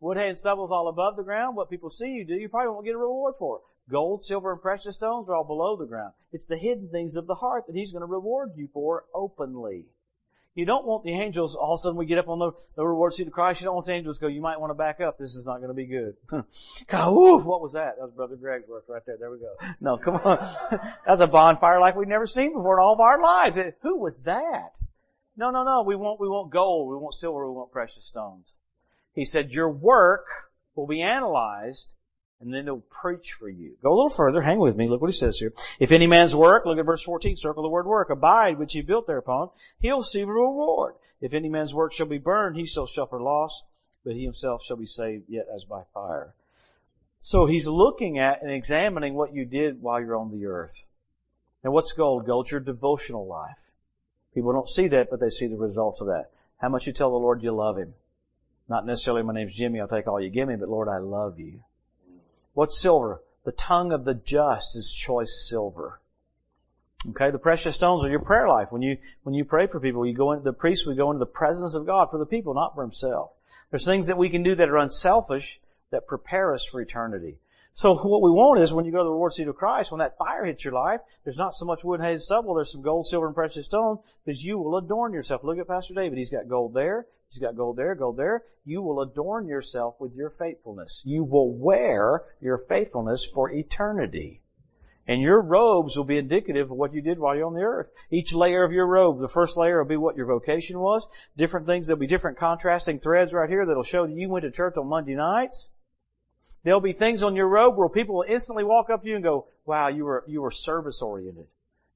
[0.00, 1.56] Wood, hay, and stubble is all above the ground.
[1.56, 3.60] What people see you do, you probably won't get a reward for.
[3.90, 6.12] Gold, silver, and precious stones are all below the ground.
[6.32, 9.86] It's the hidden things of the heart that He's going to reward you for openly.
[10.56, 12.86] You don't want the angels, all of a sudden we get up on the, the
[12.86, 14.74] reward seat of Christ, you don't want the angels to go, you might want to
[14.74, 16.16] back up, this is not going to be good.
[16.30, 17.96] Woo, what was that?
[17.98, 19.54] That was Brother Greg's work right there, there we go.
[19.82, 20.38] No, come on.
[21.06, 23.58] That's a bonfire like we've never seen before in all of our lives.
[23.82, 24.78] Who was that?
[25.36, 28.50] No, no, no, we want, we want gold, we want silver, we want precious stones.
[29.12, 30.26] He said, your work
[30.74, 31.92] will be analyzed
[32.40, 33.76] and then he'll preach for you.
[33.82, 35.52] Go a little further, hang with me, look what he says here.
[35.80, 38.82] If any man's work, look at verse 14, circle the word work, abide which he
[38.82, 40.94] built thereupon, he'll receive a reward.
[41.20, 43.62] If any man's work shall be burned, he shall suffer loss,
[44.04, 46.34] but he himself shall be saved yet as by fire.
[47.18, 50.86] So he's looking at and examining what you did while you're on the earth.
[51.64, 52.26] And what's gold?
[52.26, 53.72] Gold's your devotional life.
[54.34, 56.30] People don't see that, but they see the results of that.
[56.58, 57.94] How much you tell the Lord you love Him.
[58.68, 61.38] Not necessarily my name's Jimmy, I'll take all you give me, but Lord, I love
[61.38, 61.60] you.
[62.56, 63.20] What's silver?
[63.44, 66.00] The tongue of the just is choice silver.
[67.10, 68.72] Okay, the precious stones are your prayer life.
[68.72, 71.18] When you, when you pray for people, you go into, the priest would go into
[71.18, 73.32] the presence of God for the people, not for himself.
[73.70, 77.36] There's things that we can do that are unselfish that prepare us for eternity.
[77.76, 79.98] So what we want is when you go to the reward seat of Christ, when
[79.98, 82.80] that fire hits your life, there's not so much wood, hay, and stubble, there's some
[82.80, 85.44] gold, silver, and precious stone, because you will adorn yourself.
[85.44, 86.16] Look at Pastor David.
[86.16, 87.06] He's got gold there.
[87.28, 88.44] He's got gold there, gold there.
[88.64, 91.02] You will adorn yourself with your faithfulness.
[91.04, 94.40] You will wear your faithfulness for eternity.
[95.06, 97.90] And your robes will be indicative of what you did while you're on the earth.
[98.10, 101.06] Each layer of your robe, the first layer will be what your vocation was.
[101.36, 104.50] Different things, there'll be different contrasting threads right here that'll show that you went to
[104.50, 105.70] church on Monday nights.
[106.66, 109.22] There'll be things on your robe where people will instantly walk up to you and
[109.22, 111.46] go, wow, you were, you were service oriented.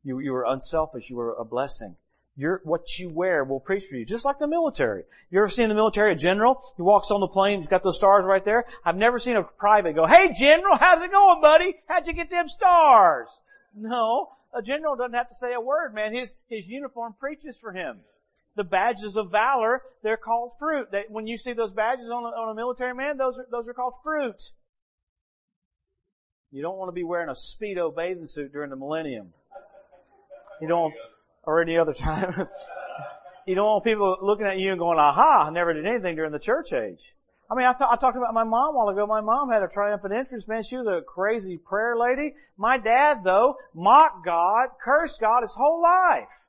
[0.05, 1.11] You, you were unselfish.
[1.11, 1.97] You were a blessing.
[2.37, 4.05] Your, what you wear will preach for you.
[4.05, 5.03] Just like the military.
[5.29, 6.63] You ever seen the military, a general?
[6.77, 8.65] He walks on the plane, he's got those stars right there.
[8.85, 11.75] I've never seen a private go, hey general, how's it going buddy?
[11.89, 13.29] How'd you get them stars?
[13.75, 14.31] No.
[14.55, 16.15] A general doesn't have to say a word, man.
[16.15, 17.99] His, his uniform preaches for him
[18.57, 20.91] the badges of valor, they're called fruit.
[20.93, 23.69] That when you see those badges on a, on a military man, those are, those
[23.69, 24.51] are called fruit.
[26.53, 29.33] You don't want to be wearing a Speedo bathing suit during the millennium.
[30.61, 30.93] You don't,
[31.45, 32.49] or any other time.
[33.47, 36.33] you don't want people looking at you and going, aha, I never did anything during
[36.33, 37.15] the church age.
[37.49, 39.07] I mean, I, th- I talked about my mom a while ago.
[39.07, 40.63] My mom had a triumphant entrance, man.
[40.63, 42.35] She was a crazy prayer lady.
[42.57, 46.49] My dad, though, mocked God, cursed God his whole life.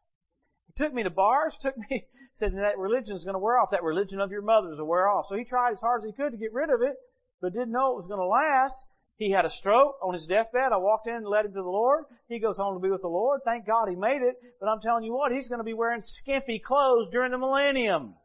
[0.67, 3.71] He took me to bars, took me, said that religion is going to wear off.
[3.71, 5.27] That religion of your mother's will wear off.
[5.27, 6.95] So he tried as hard as he could to get rid of it,
[7.39, 8.85] but didn't know it was going to last.
[9.21, 10.71] He had a stroke on his deathbed.
[10.73, 12.05] I walked in and led him to the Lord.
[12.27, 13.41] He goes home to be with the Lord.
[13.45, 14.35] Thank God he made it.
[14.59, 18.15] But I'm telling you what, he's going to be wearing skimpy clothes during the millennium.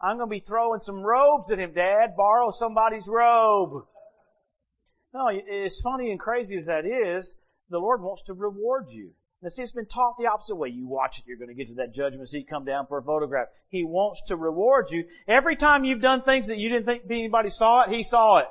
[0.00, 2.14] I'm going to be throwing some robes at him, Dad.
[2.16, 3.82] Borrow somebody's robe.
[5.12, 7.34] No, as funny and crazy as that is,
[7.70, 9.14] the Lord wants to reward you.
[9.42, 10.68] Now see, it's been taught the opposite way.
[10.68, 13.02] You watch it, you're going to get to that judgment seat, come down for a
[13.02, 13.48] photograph.
[13.68, 15.06] He wants to reward you.
[15.26, 18.46] Every time you've done things that you didn't think anybody saw it, He saw it.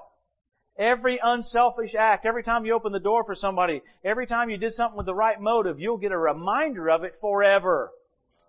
[0.77, 4.73] Every unselfish act, every time you open the door for somebody, every time you did
[4.73, 7.91] something with the right motive, you'll get a reminder of it forever.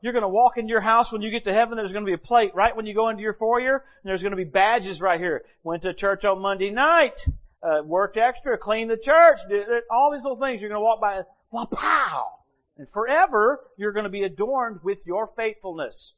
[0.00, 2.08] You're going to walk into your house when you get to heaven, there's going to
[2.08, 4.44] be a plate right when you go into your foyer, and there's going to be
[4.44, 5.44] badges right here.
[5.62, 7.26] Went to church on Monday night,
[7.62, 9.40] uh, worked extra, cleaned the church,
[9.90, 10.62] all these little things.
[10.62, 12.26] You're going to walk by, well, pow!
[12.76, 16.14] And forever, you're going to be adorned with your faithfulness.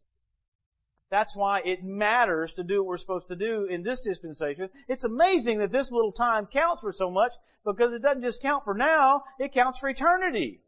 [1.10, 4.70] That's why it matters to do what we're supposed to do in this dispensation.
[4.88, 8.64] It's amazing that this little time counts for so much because it doesn't just count
[8.64, 10.60] for now, it counts for eternity.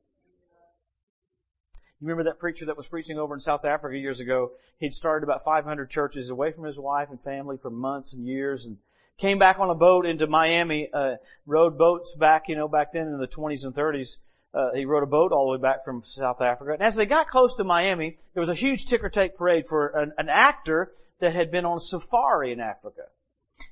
[2.00, 4.52] You remember that preacher that was preaching over in South Africa years ago?
[4.78, 8.66] He'd started about 500 churches away from his wife and family for months and years
[8.66, 8.78] and
[9.16, 13.08] came back on a boat into Miami, uh, rowed boats back, you know, back then
[13.08, 14.18] in the 20s and 30s.
[14.54, 16.72] Uh, he rode a boat all the way back from South Africa.
[16.72, 19.88] And as they got close to Miami, there was a huge ticker tape parade for
[19.88, 23.02] an, an actor that had been on safari in Africa.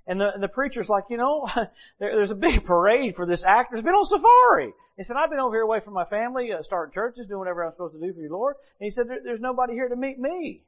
[0.07, 1.71] And the, and the preacher's like, you know, there,
[2.15, 4.73] there's a big parade for this actor who's been on safari.
[4.97, 7.65] He said, I've been over here away from my family, uh, starting churches, doing whatever
[7.65, 8.57] I'm supposed to do for you, Lord.
[8.79, 10.63] And he said, there, there's nobody here to meet me.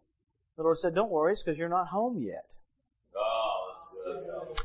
[0.56, 2.54] The Lord said, don't worry, it's because you're not home yet.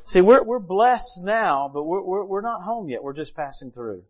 [0.06, 3.04] See, we're, we're blessed now, but we're, we're, we're not home yet.
[3.04, 4.04] We're just passing through.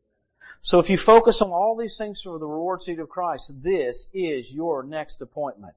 [0.62, 4.10] So if you focus on all these things for the reward seat of Christ, this
[4.14, 5.74] is your next appointment.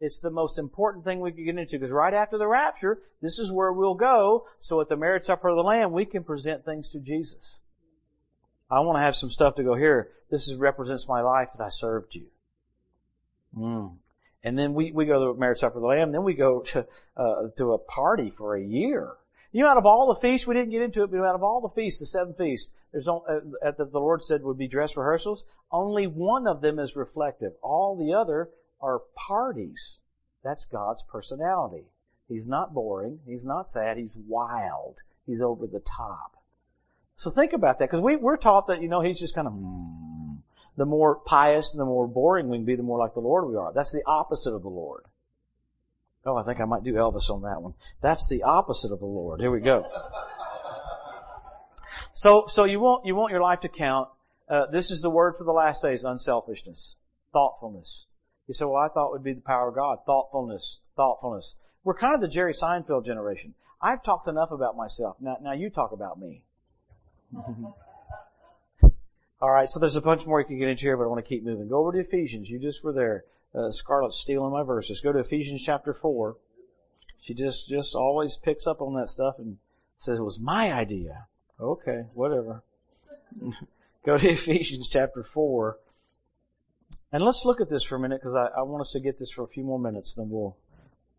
[0.00, 3.38] It's the most important thing we can get into because right after the rapture, this
[3.38, 4.46] is where we'll go.
[4.58, 7.58] So at the marriage supper of the Lamb, we can present things to Jesus.
[8.70, 10.10] I want to have some stuff to go here.
[10.30, 12.26] This is, represents my life that I served you.
[13.56, 13.96] Mm.
[14.42, 16.12] And then we, we go to the marriage supper of the Lamb.
[16.12, 19.10] Then we go to, uh, to a party for a year.
[19.52, 21.42] You know, out of all the feasts, we didn't get into it, but out of
[21.42, 23.24] all the feasts, the seven feasts, there's no,
[23.62, 25.44] uh, the Lord said would be dress rehearsals.
[25.72, 27.52] Only one of them is reflective.
[27.62, 30.00] All the other are parties.
[30.44, 31.84] That's God's personality.
[32.28, 33.18] He's not boring.
[33.26, 33.98] He's not sad.
[33.98, 34.96] He's wild.
[35.26, 36.36] He's over the top.
[37.16, 39.52] So think about that, because we, we're taught that, you know, he's just kind of,
[39.52, 40.38] mm,
[40.76, 43.46] the more pious and the more boring we can be, the more like the Lord
[43.48, 43.72] we are.
[43.74, 45.04] That's the opposite of the Lord.
[46.24, 47.74] Oh, I think I might do Elvis on that one.
[48.02, 49.40] That's the opposite of the Lord.
[49.40, 49.86] Here we go.
[52.12, 54.08] So, so you want, you want your life to count.
[54.48, 56.96] Uh, this is the word for the last days, unselfishness,
[57.32, 58.06] thoughtfulness.
[58.48, 60.00] You say, well, I thought would be the power of God.
[60.04, 61.54] Thoughtfulness, thoughtfulness.
[61.84, 63.54] We're kind of the Jerry Seinfeld generation.
[63.80, 65.16] I've talked enough about myself.
[65.20, 66.42] Now, now you talk about me.
[69.40, 71.24] All right, so there's a bunch more you can get into here, but I want
[71.24, 71.68] to keep moving.
[71.68, 72.50] Go over to Ephesians.
[72.50, 73.70] You just were there uh,
[74.10, 75.00] stealing my verses.
[75.00, 76.36] Go to Ephesians chapter 4.
[77.22, 79.58] She just, just always picks up on that stuff and
[79.98, 81.26] says it was my idea.
[81.60, 82.62] Okay, whatever.
[84.04, 85.78] Go to Ephesians chapter 4.
[87.12, 89.18] And let's look at this for a minute because I, I want us to get
[89.18, 90.14] this for a few more minutes.
[90.14, 90.56] Then we'll,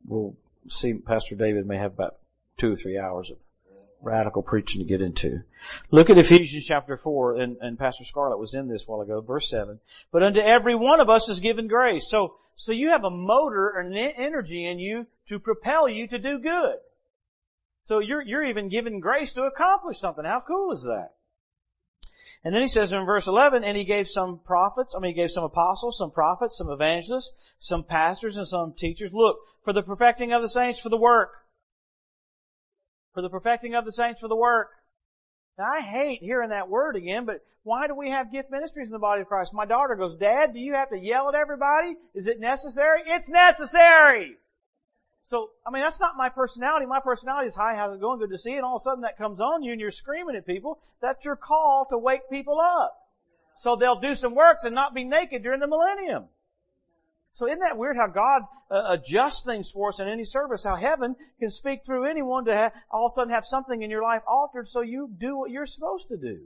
[0.06, 0.36] we'll
[0.70, 2.18] see Pastor David may have about
[2.58, 3.38] two or three hours of
[4.02, 5.44] radical preaching to get into.
[5.92, 9.50] Look at Ephesians chapter 4, and, and Pastor Scarlett was in this while ago, verse
[9.50, 9.80] 7.
[10.12, 12.10] But unto every one of us is given grace.
[12.10, 16.20] So, so you have a motor and an energy in you to propel you to
[16.20, 16.76] do good.
[17.84, 20.26] So you're, you're even given grace to accomplish something.
[20.26, 21.14] How cool is that?
[22.44, 25.22] And then he says in verse 11, and he gave some prophets, I mean, he
[25.22, 29.14] gave some apostles, some prophets, some evangelists, some pastors, and some teachers.
[29.14, 31.30] Look, for the perfecting of the saints, for the work
[33.14, 34.70] for the perfecting of the saints for the work.
[35.58, 38.94] Now I hate hearing that word again, but why do we have gift ministries in
[38.94, 39.54] the body of Christ?
[39.54, 41.96] My daughter goes, Dad, do you have to yell at everybody?
[42.16, 43.02] Is it necessary?
[43.06, 44.38] It's necessary!
[45.24, 46.88] So, I mean, that's not my personality.
[46.88, 48.20] My personality is, hi, how's it going?
[48.20, 48.56] Good to see you.
[48.56, 50.80] And all of a sudden that comes on you and you're screaming at people.
[51.00, 52.98] That's your call to wake people up.
[53.56, 56.26] So they'll do some works and not be naked during the millennium.
[57.34, 60.64] So isn't that weird how God uh, adjusts things for us in any service?
[60.64, 64.04] How heaven can speak through anyone to all of a sudden have something in your
[64.04, 66.42] life altered so you do what you're supposed to do.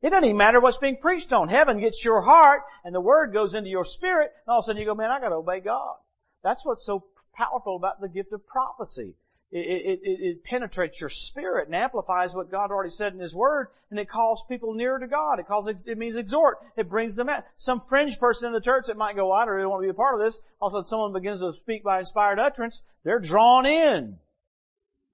[0.00, 1.48] It doesn't even matter what's being preached on.
[1.48, 4.66] Heaven gets your heart and the word goes into your spirit and all of a
[4.66, 5.96] sudden you go, man, I gotta obey God.
[6.44, 9.14] That's what's so powerful about the gift of prophecy.
[9.50, 13.68] It, it, it, penetrates your spirit and amplifies what God already said in His Word,
[13.90, 15.40] and it calls people nearer to God.
[15.40, 16.58] It calls it means exhort.
[16.76, 17.44] It brings them out.
[17.56, 19.90] Some fringe person in the church that might go, I don't really want to be
[19.90, 20.38] a part of this.
[20.60, 22.82] Also, someone begins to speak by inspired utterance.
[23.04, 24.18] They're drawn in.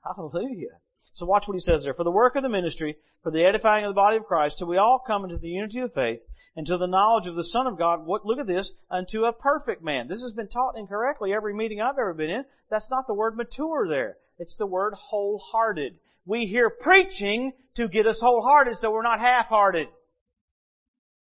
[0.02, 0.80] Hallelujah.
[1.12, 1.94] So watch what he says there.
[1.94, 4.66] For the work of the ministry, for the edifying of the body of Christ, till
[4.66, 6.22] we all come into the unity of faith,
[6.56, 9.32] and to the knowledge of the Son of God, what, look at this, unto a
[9.32, 10.08] perfect man.
[10.08, 12.44] This has been taught incorrectly every meeting I've ever been in.
[12.68, 14.16] That's not the word mature there.
[14.38, 15.98] It's the word wholehearted.
[16.26, 19.88] We hear preaching to get us wholehearted so we're not half-hearted.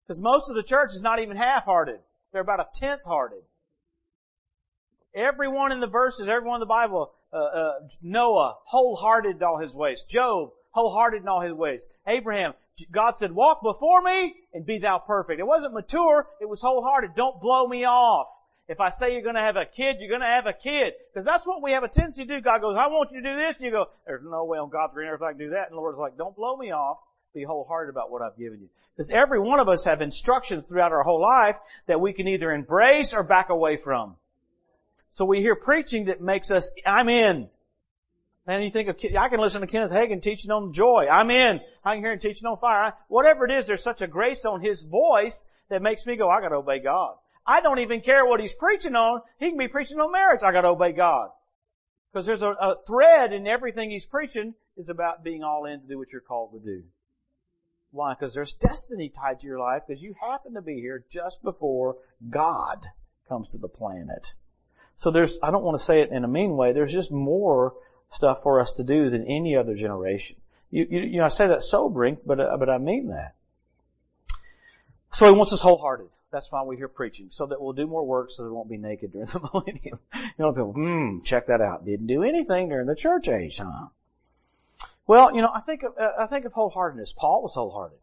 [0.06, 2.00] Because most of the church is not even half-hearted.
[2.32, 3.41] They're about a tenth hearted.
[5.15, 9.76] Everyone in the verses, everyone in the Bible, uh, uh, Noah, wholehearted in all his
[9.76, 10.04] ways.
[10.04, 11.88] Job, wholehearted in all his ways.
[12.06, 12.54] Abraham,
[12.91, 15.39] God said, walk before me and be thou perfect.
[15.39, 17.15] It wasn't mature, it was wholehearted.
[17.15, 18.27] Don't blow me off.
[18.70, 20.94] If I say you're going to have a kid, you're going to have a kid.
[21.12, 22.40] Because that's what we have a tendency to do.
[22.40, 23.56] God goes, I want you to do this.
[23.56, 25.70] And you go, there's no way on God's green earth I can do that.
[25.70, 27.00] And the Lord's like, don't blow me off.
[27.34, 28.70] Be wholehearted about what I've given you.
[28.96, 31.58] Because every one of us have instructions throughout our whole life
[31.88, 34.15] that we can either embrace or back away from.
[35.10, 37.50] So we hear preaching that makes us, I'm in.
[38.46, 41.08] And you think of, I can listen to Kenneth Hagin teaching on joy.
[41.12, 41.60] I'm in.
[41.84, 42.94] I can hear him teaching on fire.
[43.08, 46.42] Whatever it is, there's such a grace on his voice that makes me go, I
[46.42, 47.15] gotta obey God.
[47.50, 49.23] I don't even care what he's preaching on.
[49.39, 50.43] He can be preaching on marriage.
[50.43, 51.31] I gotta obey God.
[52.13, 55.87] Because there's a, a thread in everything he's preaching is about being all in to
[55.87, 56.83] do what you're called to do.
[57.89, 58.13] Why?
[58.13, 61.97] Because there's destiny tied to your life because you happen to be here just before
[62.29, 62.85] God
[63.27, 64.35] comes to the planet.
[64.95, 67.73] So there's, I don't want to say it in a mean way, there's just more
[68.12, 70.35] stuff for us to do than any other generation.
[70.69, 73.33] You, you, you know, I say that sobering, but, uh, but I mean that.
[75.12, 76.10] So he wants us wholehearted.
[76.32, 78.69] That's why we're here preaching, so that we'll do more work so that we won't
[78.69, 80.00] be naked during the millennium.
[80.13, 81.86] You know, people, hmm, check that out.
[81.86, 83.88] Didn't do anything during the church age, huh?
[85.08, 87.15] Well, you know, I think of, uh, I think of wholeheartedness.
[87.15, 87.98] Paul was wholehearted.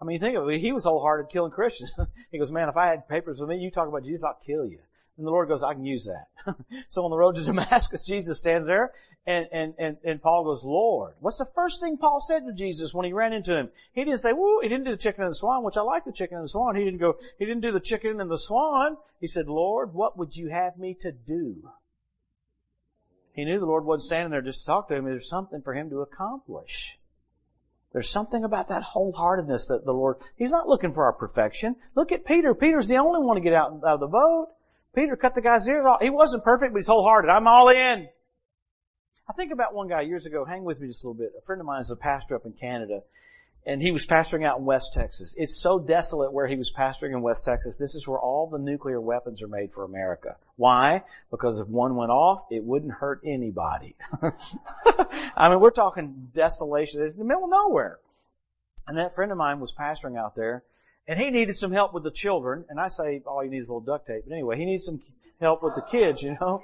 [0.00, 0.60] I mean, think of it.
[0.60, 1.94] He was wholehearted killing Christians.
[2.32, 4.66] he goes, man, if I had papers with me, you talk about Jesus, I'll kill
[4.66, 4.80] you.
[5.18, 6.54] And the Lord goes, I can use that.
[6.88, 8.92] so on the road to Damascus, Jesus stands there
[9.26, 11.14] and, and, and, and Paul goes, Lord.
[11.18, 13.68] What's the first thing Paul said to Jesus when he ran into him?
[13.92, 16.04] He didn't say, woo, he didn't do the chicken and the swan, which I like
[16.04, 16.76] the chicken and the swan.
[16.76, 18.96] He didn't go, he didn't do the chicken and the swan.
[19.20, 21.68] He said, Lord, what would you have me to do?
[23.32, 25.04] He knew the Lord wasn't standing there just to talk to him.
[25.04, 26.98] There's something for him to accomplish.
[27.92, 31.76] There's something about that wholeheartedness that the Lord, He's not looking for our perfection.
[31.94, 32.54] Look at Peter.
[32.54, 34.48] Peter's the only one to get out, out of the boat.
[34.98, 36.02] Peter cut the guy's ears off.
[36.02, 37.30] He wasn't perfect, but he's wholehearted.
[37.30, 38.08] I'm all in.
[39.28, 40.44] I think about one guy years ago.
[40.44, 41.34] Hang with me just a little bit.
[41.38, 43.02] A friend of mine is a pastor up in Canada,
[43.64, 45.36] and he was pastoring out in West Texas.
[45.38, 47.76] It's so desolate where he was pastoring in West Texas.
[47.76, 50.34] This is where all the nuclear weapons are made for America.
[50.56, 51.04] Why?
[51.30, 53.94] Because if one went off, it wouldn't hurt anybody.
[55.36, 57.02] I mean, we're talking desolation.
[57.02, 58.00] It's in the middle of nowhere.
[58.88, 60.64] And that friend of mine was pastoring out there,
[61.08, 62.66] and he needed some help with the children.
[62.68, 64.24] And I say all you need is a little duct tape.
[64.28, 65.00] But anyway, he needs some
[65.40, 66.62] help with the kids, you know.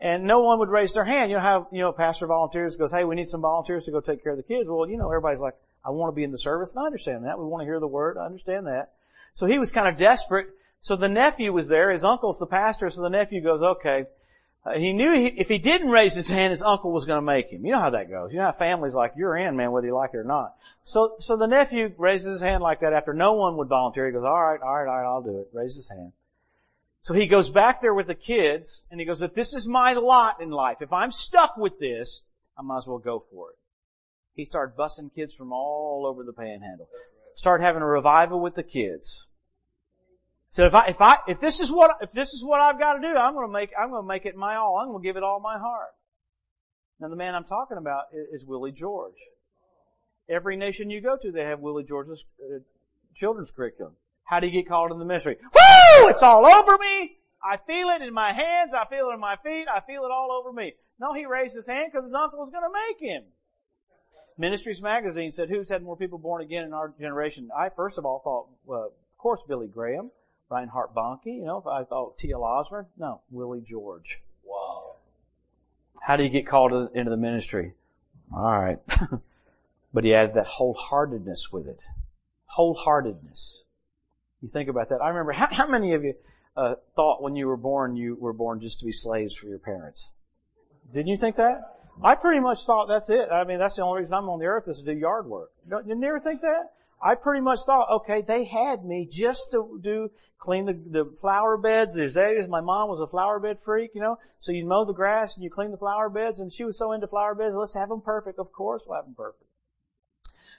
[0.00, 1.30] And no one would raise their hand.
[1.30, 4.00] You know how, you know, pastor volunteers goes, hey, we need some volunteers to go
[4.00, 4.68] take care of the kids.
[4.68, 6.72] Well, you know, everybody's like, I want to be in the service.
[6.74, 7.38] And I understand that.
[7.38, 8.18] We want to hear the word.
[8.18, 8.92] I understand that.
[9.32, 10.48] So he was kind of desperate.
[10.82, 11.90] So the nephew was there.
[11.90, 12.90] His uncle's the pastor.
[12.90, 14.04] So the nephew goes, okay.
[14.66, 17.22] Uh, he knew he, if he didn't raise his hand, his uncle was going to
[17.22, 17.64] make him.
[17.64, 18.32] You know how that goes.
[18.32, 20.56] You know how families like, you're in, man, whether you like it or not.
[20.82, 24.06] So, so the nephew raises his hand like that after no one would volunteer.
[24.06, 25.50] He goes, all right, all right, all right, I'll do it.
[25.52, 26.12] Raise his hand.
[27.02, 29.92] So he goes back there with the kids and he goes, if this is my
[29.92, 32.24] lot in life, if I'm stuck with this,
[32.58, 33.56] I might as well go for it.
[34.34, 36.88] He started busing kids from all over the panhandle.
[37.36, 39.28] Started having a revival with the kids.
[40.56, 42.94] So if I, if I, if this is what, if this is what I've got
[42.94, 44.78] to do, I'm going to make, I'm going to make it my all.
[44.78, 45.90] I'm going to give it all my heart.
[46.98, 49.18] Now the man I'm talking about is, is Willie George.
[50.30, 52.60] Every nation you go to, they have Willie George's uh,
[53.14, 53.96] children's curriculum.
[54.24, 55.36] How do you get called in the ministry?
[55.42, 56.08] Woo!
[56.08, 57.18] It's all over me!
[57.44, 60.10] I feel it in my hands, I feel it in my feet, I feel it
[60.10, 60.72] all over me.
[60.98, 63.24] No, he raised his hand because his uncle was gonna make him.
[64.38, 67.50] Ministries Magazine said, who's had more people born again in our generation?
[67.54, 70.10] I first of all thought, well, of course Billy Graham.
[70.48, 72.42] Reinhard Bonnke, you know, I thought T.L.
[72.42, 72.86] Osborn.
[72.96, 74.20] No, Willie George.
[74.44, 74.94] Wow.
[76.00, 77.74] How do you get called into the ministry?
[78.32, 78.78] Alright.
[79.94, 81.84] but he added that wholeheartedness with it.
[82.56, 83.62] Wholeheartedness.
[84.40, 85.00] You think about that.
[85.02, 86.14] I remember, how, how many of you
[86.56, 89.58] uh, thought when you were born you were born just to be slaves for your
[89.58, 90.10] parents?
[90.92, 91.60] Didn't you think that?
[92.02, 93.30] I pretty much thought that's it.
[93.30, 95.50] I mean, that's the only reason I'm on the earth is to do yard work.
[95.68, 96.72] Don't you never think that?
[97.00, 101.56] I pretty much thought, okay, they had me just to do, clean the, the flower
[101.56, 102.48] beds, the azaleas.
[102.48, 104.18] My mom was a flower bed freak, you know.
[104.38, 106.92] So you mow the grass and you clean the flower beds and she was so
[106.92, 107.54] into flower beds.
[107.54, 108.38] Let's have them perfect.
[108.38, 109.44] Of course we'll have them perfect.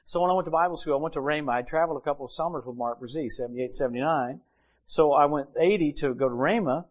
[0.05, 1.51] So when I went to Bible school, I went to Rhema.
[1.51, 4.39] I traveled a couple of summers with Mark Brazee, 78, 79.
[4.85, 6.85] So I went 80 to go to Rhema.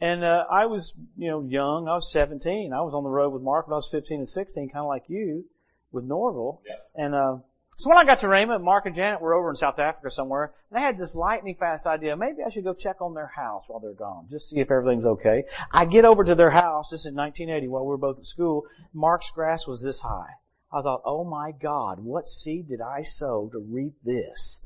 [0.00, 1.88] And, uh, I was, you know, young.
[1.88, 2.72] I was 17.
[2.72, 4.86] I was on the road with Mark when I was 15 and 16, kind of
[4.86, 5.44] like you
[5.90, 6.58] with Norvel.
[6.66, 6.74] Yeah.
[6.94, 7.38] And, uh,
[7.78, 10.52] so when I got to Rhema, Mark and Janet were over in South Africa somewhere,
[10.68, 13.66] and I had this lightning fast idea, maybe I should go check on their house
[13.68, 15.44] while they're gone, just see if everything's okay.
[15.70, 18.24] I get over to their house, this is in 1980 while we were both at
[18.24, 20.32] school, Mark's grass was this high.
[20.72, 24.64] I thought, oh my God, what seed did I sow to reap this?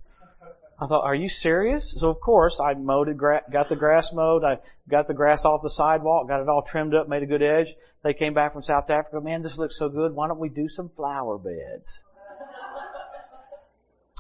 [0.81, 1.93] I thought, are you serious?
[1.93, 4.59] So of course I mowed it, got the grass mowed, I
[4.89, 7.75] got the grass off the sidewalk, got it all trimmed up, made a good edge.
[8.03, 10.67] They came back from South Africa, man, this looks so good, why don't we do
[10.67, 12.03] some flower beds?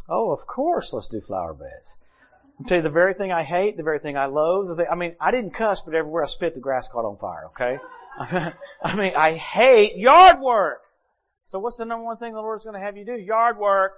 [0.08, 1.96] Oh, of course, let's do flower beds.
[2.58, 4.68] I'll tell you the very thing I hate, the very thing I loathe.
[4.68, 7.16] The thing, I mean, I didn't cuss, but everywhere I spit, the grass caught on
[7.16, 7.46] fire.
[7.46, 7.78] Okay,
[8.82, 10.82] I mean, I hate yard work.
[11.44, 13.16] So what's the number one thing the Lord's going to have you do?
[13.16, 13.92] Yard work.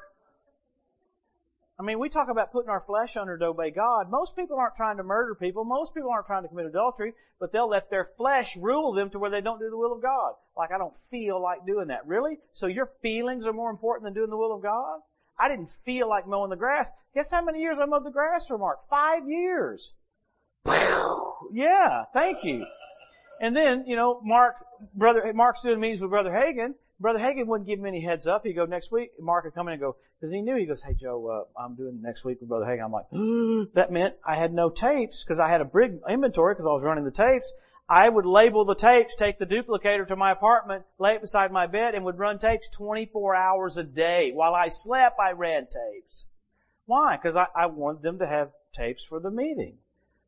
[1.79, 4.09] I mean, we talk about putting our flesh under to obey God.
[4.09, 5.65] Most people aren't trying to murder people.
[5.65, 9.19] Most people aren't trying to commit adultery, but they'll let their flesh rule them to
[9.19, 10.35] where they don't do the will of God.
[10.57, 12.07] Like, I don't feel like doing that.
[12.07, 12.39] Really?
[12.53, 15.01] So your feelings are more important than doing the will of God?
[15.39, 16.93] I didn't feel like mowing the grass.
[17.15, 18.83] Guess how many years I mowed the grass for Mark?
[18.89, 19.95] Five years.
[21.53, 22.65] yeah, thank you.
[23.41, 24.57] And then, you know, Mark,
[24.95, 26.75] brother, Mark's doing meetings with Brother Hagin.
[27.01, 28.47] Brother Hagin wouldn't give him any heads up.
[28.47, 29.11] He'd go next week.
[29.21, 31.75] Mark would come in and go, because he knew, he goes, hey Joe, uh, I'm
[31.75, 32.85] doing next week with Brother Hagin.
[32.85, 33.11] I'm like,
[33.75, 36.83] that meant I had no tapes because I had a big inventory because I was
[36.83, 37.51] running the tapes.
[37.89, 41.67] I would label the tapes, take the duplicator to my apartment, lay it beside my
[41.67, 44.33] bed, and would run tapes 24 hours a day.
[44.33, 46.27] While I slept, I ran tapes.
[46.87, 47.17] Why?
[47.17, 49.77] Because I, I wanted them to have tapes for the meeting.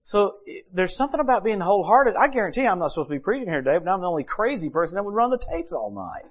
[0.05, 0.37] So
[0.73, 2.15] there's something about being wholehearted.
[2.15, 4.71] I guarantee I'm not supposed to be preaching here today, but I'm the only crazy
[4.71, 6.31] person that would run the tapes all night.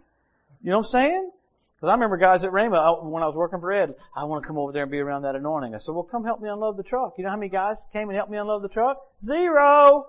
[0.62, 1.32] You know what I'm saying?
[1.76, 4.48] Because I remember guys at Rhema, when I was working for Ed, I want to
[4.48, 5.76] come over there and be around that anointing.
[5.76, 7.16] I said, well, come help me unload the truck.
[7.18, 9.02] You know how many guys came and helped me unload the truck?
[9.22, 10.06] Zero!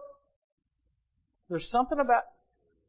[1.48, 2.24] There's something about,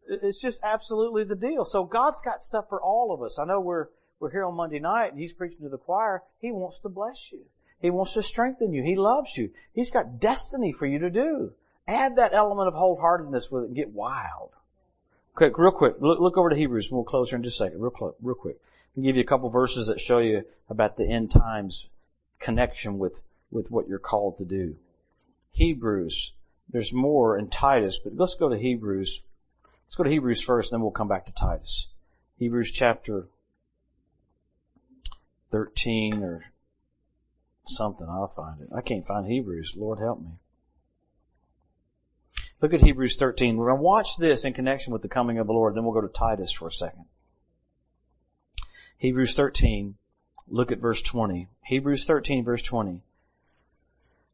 [0.07, 1.65] it's just absolutely the deal.
[1.65, 3.39] So God's got stuff for all of us.
[3.39, 3.87] I know we're,
[4.19, 6.23] we're here on Monday night and He's preaching to the choir.
[6.39, 7.45] He wants to bless you.
[7.79, 8.83] He wants to strengthen you.
[8.83, 9.51] He loves you.
[9.73, 11.53] He's got destiny for you to do.
[11.87, 14.51] Add that element of wholeheartedness with it and get wild.
[15.35, 17.65] Quick, real quick, look, look over to Hebrews and we'll close here in just a
[17.65, 17.79] second.
[17.79, 18.57] Real, quick, real quick.
[18.97, 21.89] I'll give you a couple verses that show you about the end times
[22.39, 24.75] connection with, with what you're called to do.
[25.51, 26.33] Hebrews.
[26.69, 29.23] There's more in Titus, but let's go to Hebrews.
[29.87, 31.87] Let's go to Hebrews first, and then we'll come back to Titus.
[32.37, 33.27] Hebrews chapter
[35.51, 36.45] 13 or
[37.67, 38.07] something.
[38.07, 38.69] I'll find it.
[38.75, 39.75] I can't find Hebrews.
[39.77, 40.31] Lord help me.
[42.61, 43.55] Look at Hebrews 13.
[43.55, 45.75] We're going to watch this in connection with the coming of the Lord.
[45.75, 47.05] Then we'll go to Titus for a second.
[48.97, 49.95] Hebrews 13.
[50.47, 51.47] Look at verse 20.
[51.65, 53.01] Hebrews 13 verse 20.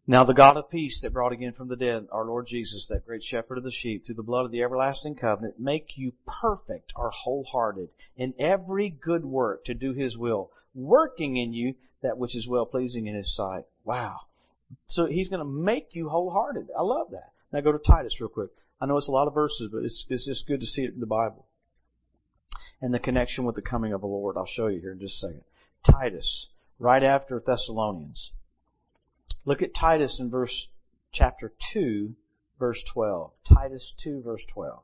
[0.06, 3.06] Now the God of peace that brought again from the dead our Lord Jesus, that
[3.06, 6.92] great shepherd of the sheep, through the blood of the everlasting covenant, make you perfect
[6.98, 7.88] or wholehearted
[8.18, 12.66] in every good work to do his will, working in you that which is well
[12.66, 13.64] pleasing in his sight.
[13.86, 14.18] Wow.
[14.88, 16.68] So he's going to make you wholehearted.
[16.78, 17.32] I love that.
[17.54, 18.50] Now go to Titus real quick.
[18.82, 20.94] I know it's a lot of verses, but it's, it's just good to see it
[20.94, 21.46] in the Bible.
[22.82, 24.36] And the connection with the coming of the Lord.
[24.36, 25.44] I'll show you here in just a second.
[25.82, 28.33] Titus, right after Thessalonians.
[29.46, 30.70] Look at Titus in verse,
[31.12, 32.16] chapter 2,
[32.60, 33.32] verse 12.
[33.44, 34.80] Titus 2, verse 12.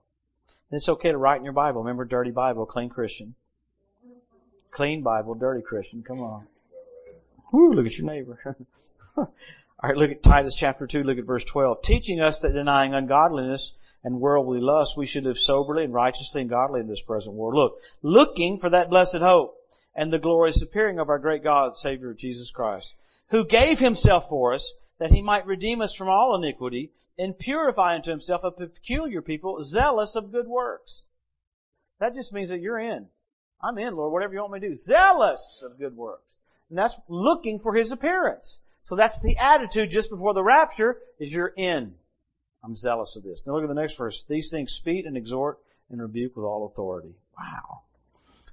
[0.69, 1.81] And it's okay to write in your Bible.
[1.81, 3.35] Remember, dirty Bible, clean Christian.
[4.71, 6.03] Clean Bible, dirty Christian.
[6.03, 6.47] Come on.
[7.51, 8.57] Woo, look at your neighbor.
[9.17, 9.27] All
[9.81, 11.81] right, look at Titus chapter 2, look at verse 12.
[11.81, 16.49] Teaching us that denying ungodliness and worldly lust, we should live soberly and righteously and
[16.49, 17.55] godly in this present world.
[17.55, 19.55] Look, looking for that blessed hope
[19.95, 22.95] and the glorious appearing of our great God, Savior Jesus Christ,
[23.29, 27.95] who gave himself for us that he might redeem us from all iniquity and purify
[27.95, 31.07] unto himself a peculiar people zealous of good works.
[31.99, 33.07] That just means that you're in.
[33.61, 34.75] I'm in, Lord, whatever you want me to do.
[34.75, 36.33] Zealous of good works.
[36.69, 38.61] And that's looking for His appearance.
[38.83, 41.95] So that's the attitude just before the rapture is you're in.
[42.63, 43.43] I'm zealous of this.
[43.45, 44.25] Now look at the next verse.
[44.27, 45.59] These things speak and exhort
[45.89, 47.15] and rebuke with all authority.
[47.37, 47.81] Wow.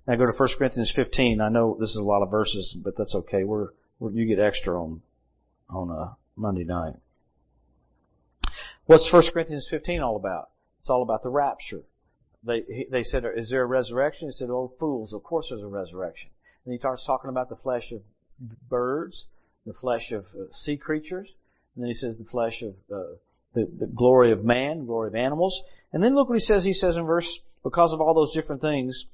[0.06, 1.40] Now go to 1 Corinthians 15.
[1.40, 3.44] I know this is a lot of verses, but that's okay.
[3.44, 3.68] We're,
[4.00, 5.02] you get extra on,
[5.68, 6.94] on a Monday night.
[8.86, 10.50] What's 1 Corinthians 15 all about?
[10.80, 11.82] It's all about the rapture.
[12.44, 14.28] They, they said, is there a resurrection?
[14.28, 16.30] He said, oh fools, of course there's a resurrection.
[16.64, 18.02] And he starts talking about the flesh of
[18.68, 19.28] birds,
[19.64, 21.34] the flesh of uh, sea creatures,
[21.74, 23.16] and then he says the flesh of uh,
[23.54, 25.62] the, the glory of man, glory of animals.
[25.92, 26.64] And then look what he says.
[26.64, 29.06] He says in verse, because of all those different things,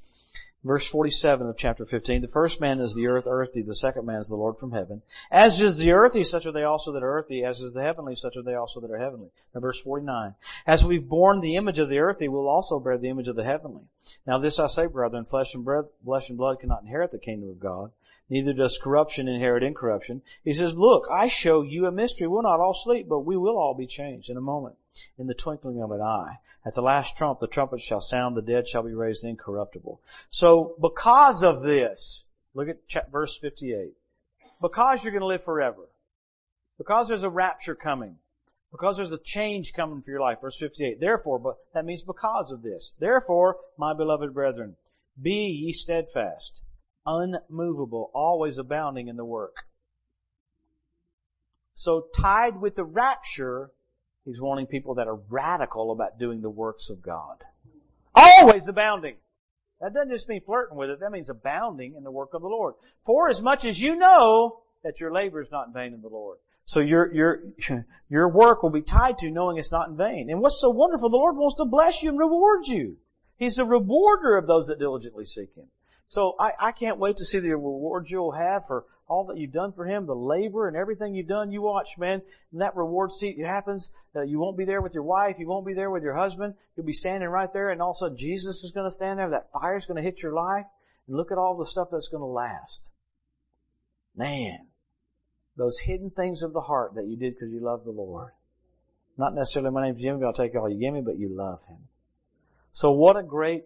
[0.65, 4.21] Verse 47 of chapter 15, the first man is the earth earthy, the second man
[4.21, 5.03] is the Lord from heaven.
[5.29, 8.15] As is the earthy, such are they also that are earthy, as is the heavenly,
[8.15, 9.31] such are they also that are heavenly.
[9.53, 13.09] Now verse 49, as we've borne the image of the earthy, we'll also bear the
[13.09, 13.83] image of the heavenly.
[14.25, 17.51] Now this I say, brethren, flesh and bread, flesh and blood cannot inherit the kingdom
[17.51, 17.91] of God,
[18.31, 20.23] neither does corruption inherit incorruption.
[20.45, 22.29] He says, look, I show you a mystery.
[22.29, 24.77] We'll not all sleep, but we will all be changed in a moment,
[25.19, 26.39] in the twinkling of an eye.
[26.65, 30.01] At the last trump, the trumpet shall sound, the dead shall be raised incorruptible.
[30.31, 33.95] So because of this, look at verse 58.
[34.61, 35.89] Because you're going to live forever.
[36.79, 38.17] Because there's a rapture coming.
[38.71, 40.41] Because there's a change coming for your life.
[40.41, 41.01] Verse 58.
[41.01, 42.95] Therefore, but that means because of this.
[42.99, 44.77] Therefore, my beloved brethren,
[45.21, 46.63] be ye steadfast,
[47.05, 49.57] unmovable, always abounding in the work.
[51.75, 53.73] So tied with the rapture
[54.25, 57.45] He's wanting people that are radical about doing the works of God.
[58.15, 59.17] Always abounding.
[59.81, 61.01] That doesn't just mean flirting with it.
[61.01, 62.75] That means abounding in the work of the Lord.
[63.05, 66.09] For as much as you know that your labor is not in vain in the
[66.09, 66.39] Lord.
[66.65, 67.43] So your, your,
[68.09, 70.31] your work will be tied to knowing it's not in vain.
[70.31, 72.97] And what's so wonderful, the Lord wants to bless you and reward you.
[73.39, 75.67] He's a rewarder of those that diligently seek Him.
[76.07, 79.53] So I, I can't wait to see the reward you'll have for all that you've
[79.53, 83.13] done for Him, the labor and everything you've done, you watch, man, and that reward
[83.13, 86.03] seat, happens, uh, you won't be there with your wife, you won't be there with
[86.03, 88.87] your husband, you'll be standing right there and all of a sudden Jesus is going
[88.87, 90.65] to stand there, that fire's going to hit your life,
[91.07, 92.91] and look at all the stuff that's going to last.
[94.17, 94.67] Man,
[95.57, 98.33] those hidden things of the heart that you did because you love the Lord.
[99.19, 101.79] Not necessarily my name's Jimmy, I'll take all you give me, but you love Him.
[102.73, 103.65] So what a great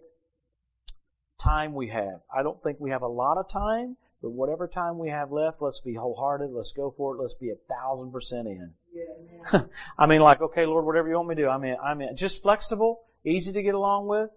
[1.39, 2.19] time we have.
[2.35, 5.61] I don't think we have a lot of time, but whatever time we have left,
[5.61, 6.51] let's be wholehearted.
[6.51, 7.21] Let's go for it.
[7.21, 8.71] Let's be a thousand percent in.
[8.93, 9.61] Yeah,
[9.97, 11.49] I mean, like, okay, Lord, whatever you want me to do.
[11.49, 14.29] I mean, I mean, just flexible, easy to get along with.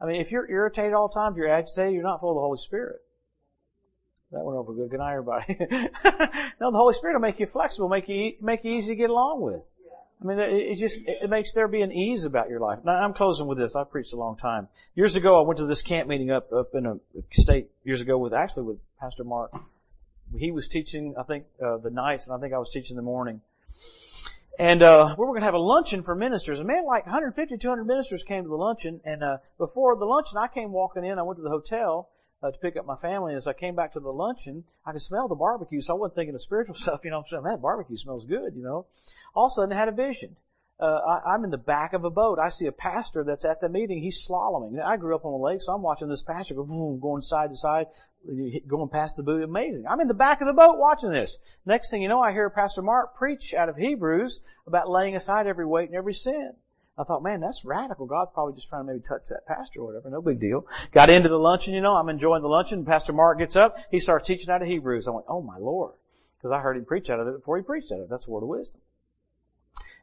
[0.00, 2.36] I mean, if you're irritated all the time, if you're agitated, you're not full of
[2.36, 3.00] the Holy Spirit.
[4.32, 4.90] That went over good.
[4.90, 5.56] Good night, everybody.
[6.60, 9.10] no, the Holy Spirit will make you flexible, make you make you easy to get
[9.10, 9.70] along with.
[10.22, 12.78] I mean, it just, it makes there be an ease about your life.
[12.84, 13.74] Now, I'm closing with this.
[13.74, 14.68] I've preached a long time.
[14.94, 17.00] Years ago, I went to this camp meeting up, up in a
[17.32, 19.52] state years ago with, actually with Pastor Mark.
[20.38, 23.02] He was teaching, I think, uh, the nights, and I think I was teaching the
[23.02, 23.40] morning.
[24.60, 26.60] And, uh, we were gonna have a luncheon for ministers.
[26.60, 30.38] And man, like 150, 200 ministers came to the luncheon, and, uh, before the luncheon,
[30.38, 32.10] I came walking in, I went to the hotel,
[32.44, 33.34] uh, to pick up my family.
[33.34, 36.14] As I came back to the luncheon, I could smell the barbecue, so I wasn't
[36.14, 37.00] thinking of spiritual stuff.
[37.02, 38.54] You know, I'm saying that barbecue smells good.
[38.54, 38.86] You know,
[39.34, 40.36] all of a sudden I had a vision.
[40.80, 42.38] Uh, I, am in the back of a boat.
[42.40, 44.02] I see a pastor that's at the meeting.
[44.02, 44.82] He's slaloming.
[44.82, 47.50] I grew up on the lake, so I'm watching this pastor go boom, going side
[47.50, 47.86] to side,
[48.66, 49.42] going past the boat.
[49.42, 49.86] Amazing.
[49.86, 51.38] I'm in the back of the boat watching this.
[51.64, 55.46] Next thing you know, I hear Pastor Mark preach out of Hebrews about laying aside
[55.46, 56.52] every weight and every sin.
[56.98, 58.06] I thought, man, that's radical.
[58.06, 60.10] God's probably just trying to maybe touch that pastor or whatever.
[60.10, 60.66] No big deal.
[60.92, 62.84] Got into the luncheon, you know, I'm enjoying the luncheon.
[62.84, 63.78] Pastor Mark gets up.
[63.90, 65.08] He starts teaching out of Hebrews.
[65.08, 65.94] I went, oh my Lord.
[66.36, 68.10] Because I heard him preach out of it before he preached out of it.
[68.10, 68.80] That's the word of wisdom.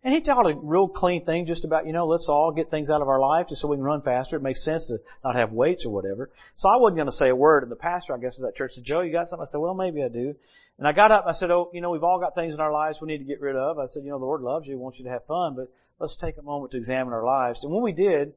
[0.01, 2.89] And he taught a real clean thing just about, you know, let's all get things
[2.89, 4.37] out of our life just so we can run faster.
[4.37, 6.29] It makes sense to not have weights or whatever.
[6.55, 7.63] So I wasn't going to say a word.
[7.63, 9.45] And the pastor, I guess, of that church said, Joe, you got something?
[9.45, 10.35] I said, well, maybe I do.
[10.77, 12.61] And I got up and I said, oh, you know, we've all got things in
[12.61, 13.77] our lives we need to get rid of.
[13.77, 15.67] I said, you know, the Lord loves you, wants you to have fun, but
[15.99, 17.65] let's take a moment to examine our lives.
[17.65, 18.33] And when we did,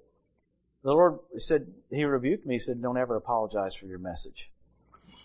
[0.83, 2.57] the Lord said, He rebuked me.
[2.57, 4.51] He said, don't ever apologize for your message.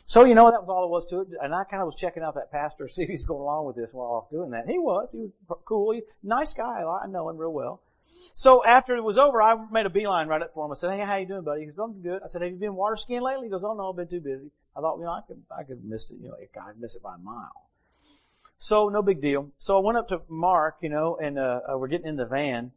[0.07, 1.27] So, you know, that was all it was to it.
[1.41, 3.75] And I kind of was checking out that pastor, see if he's going along with
[3.75, 4.67] this while I was doing that.
[4.67, 5.11] He was.
[5.11, 5.91] He was cool.
[5.91, 6.81] He, nice guy.
[6.83, 7.81] I know him real well.
[8.33, 10.71] So after it was over, I made a beeline right up for him.
[10.71, 11.61] I said, hey, how you doing, buddy?
[11.61, 12.21] He goes, I'm good.
[12.23, 13.47] I said, have you been water skiing lately?
[13.47, 14.49] He goes, oh no, I've been too busy.
[14.75, 16.95] I thought, you know, I could, I could miss it, you know, I could miss
[16.95, 17.69] it by a mile.
[18.59, 19.51] So no big deal.
[19.57, 22.25] So I went up to Mark, you know, and, uh, uh we're getting in the
[22.25, 22.71] van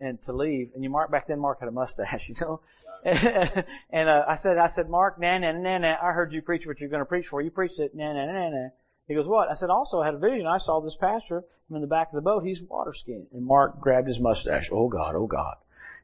[0.00, 0.70] and to leave.
[0.74, 2.60] And you Mark back then, Mark had a mustache, you know.
[3.04, 5.96] and uh, I said, I said, Mark, na na na na.
[6.02, 7.40] I heard you preach what you're going to preach for.
[7.40, 8.68] You preached it, na na na na.
[9.08, 9.50] He goes, what?
[9.50, 10.46] I said, also I had a vision.
[10.46, 11.42] I saw this pastor.
[11.68, 12.44] I'm in the back of the boat.
[12.44, 13.26] He's water skiing.
[13.32, 14.68] And Mark grabbed his mustache.
[14.72, 15.56] Oh God, oh God.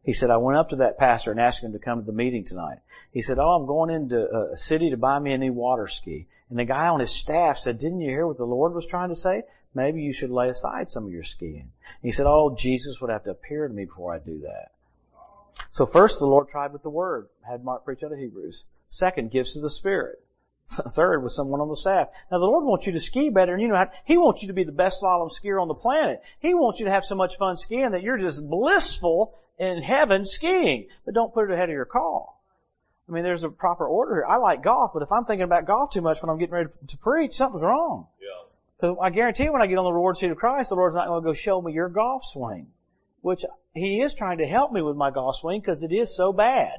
[0.02, 2.12] He said, I went up to that pastor and asked him to come to the
[2.12, 2.78] meeting tonight.
[3.10, 6.28] He said, oh, I'm going into a city to buy me a new water ski.
[6.48, 9.08] And the guy on his staff said, didn't you hear what the Lord was trying
[9.08, 9.42] to say?
[9.74, 11.72] Maybe you should lay aside some of your skiing.
[12.02, 14.70] He said, oh, Jesus would have to appear to me before I do that.
[15.70, 18.64] So first the Lord tried with the Word, had Mark preach out of Hebrews.
[18.88, 20.22] Second, gifts of the Spirit.
[20.70, 22.08] Third was someone on the staff.
[22.30, 24.48] Now the Lord wants you to ski better and you know how, He wants you
[24.48, 26.22] to be the best slalom skier on the planet.
[26.40, 30.24] He wants you to have so much fun skiing that you're just blissful in heaven
[30.24, 30.88] skiing.
[31.04, 32.35] But don't put it ahead of your call.
[33.08, 34.26] I mean, there's a proper order here.
[34.26, 36.70] I like golf, but if I'm thinking about golf too much when I'm getting ready
[36.88, 38.08] to preach, something's wrong.
[38.20, 38.48] Yeah.
[38.80, 41.06] Because I guarantee when I get on the reward seat of Christ, the Lord's not
[41.06, 42.66] going to go show me your golf swing.
[43.20, 43.44] Which
[43.74, 46.78] He is trying to help me with my golf swing because it is so bad.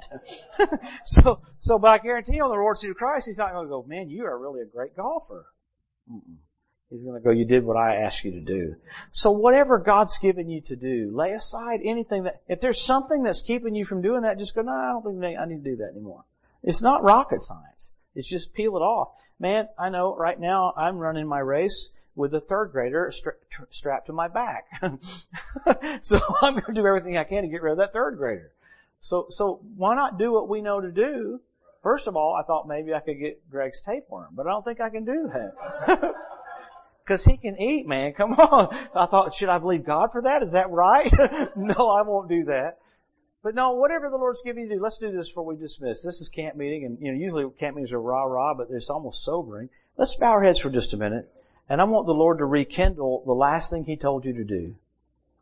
[1.06, 3.70] so, so, but I guarantee on the reward seat of Christ, He's not going to
[3.70, 5.46] go, man, you are really a great golfer.
[6.12, 6.38] Mm-mm.
[6.90, 8.76] He's going to go, you did what I asked you to do.
[9.12, 13.42] So whatever God's given you to do, lay aside anything that, if there's something that's
[13.42, 15.76] keeping you from doing that, just go, no, I don't think I need to do
[15.78, 16.24] that anymore.
[16.64, 17.92] It's not rocket science.
[18.16, 19.10] It's just peel it off.
[19.38, 23.34] Man, I know right now I'm running my race with a third grader stra-
[23.70, 24.66] strapped to my back.
[26.02, 28.52] so I'm going to do everything I can to get rid of that third grader.
[29.02, 31.42] So, so why not do what we know to do?
[31.84, 34.82] First of all, I thought maybe I could get Greg's tapeworm, but I don't think
[34.82, 36.16] I can do that.
[37.08, 38.14] Cause he can eat, man.
[38.14, 38.76] Come on.
[38.94, 40.44] I thought, should I believe God for that?
[40.44, 41.12] Is that right?
[41.56, 42.80] no, I won't do that.
[43.44, 46.02] But no, whatever the Lord's giving you to do, let's do this before we dismiss.
[46.04, 48.90] This is camp meeting, and you know, usually camp meetings are rah rah, but it's
[48.90, 49.70] almost sobering.
[49.96, 51.32] Let's bow our heads for just a minute,
[51.70, 54.76] and I want the Lord to rekindle the last thing He told you to do.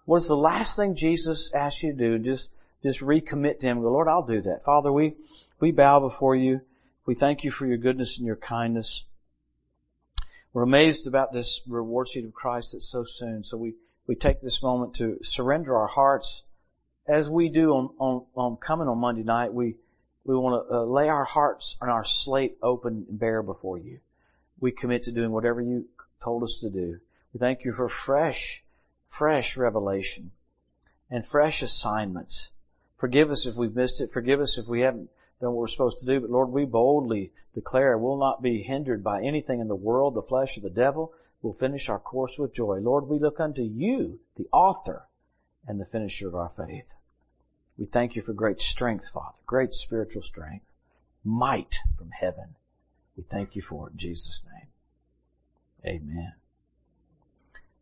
[0.05, 2.19] What is the last thing Jesus asked you to do?
[2.19, 2.51] Just,
[2.83, 3.81] just recommit to Him.
[3.81, 4.63] Go, Lord, I'll do that.
[4.63, 5.15] Father, we,
[5.59, 6.61] we bow before you.
[7.07, 9.05] We thank you for your goodness and your kindness.
[10.55, 13.43] We're amazed about this reward seat of Christ that's so soon.
[13.43, 13.73] So we,
[14.07, 16.45] we take this moment to surrender our hearts
[17.05, 19.75] as we do on, on, on coming on Monday night, we,
[20.23, 23.99] we want to uh, lay our hearts and our slate open and bare before you.
[24.61, 25.89] we commit to doing whatever you
[26.23, 27.01] told us to do.
[27.33, 28.63] We thank you for fresh,
[29.09, 30.31] fresh revelation
[31.11, 32.51] and fresh assignments.
[32.97, 34.09] Forgive us if we've missed it.
[34.09, 35.09] Forgive us if we haven't
[35.39, 36.19] done what we're supposed to do.
[36.19, 40.21] But Lord, we boldly declare we'll not be hindered by anything in the world, the
[40.21, 41.13] flesh, or the devil.
[41.41, 42.79] We'll finish our course with joy.
[42.79, 45.07] Lord, we look unto you, the author
[45.67, 46.93] and the finisher of our faith.
[47.77, 50.65] We thank you for great strength, Father, great spiritual strength,
[51.23, 52.55] might from heaven.
[53.17, 54.67] We thank you for it in Jesus' name.
[55.85, 56.33] Amen.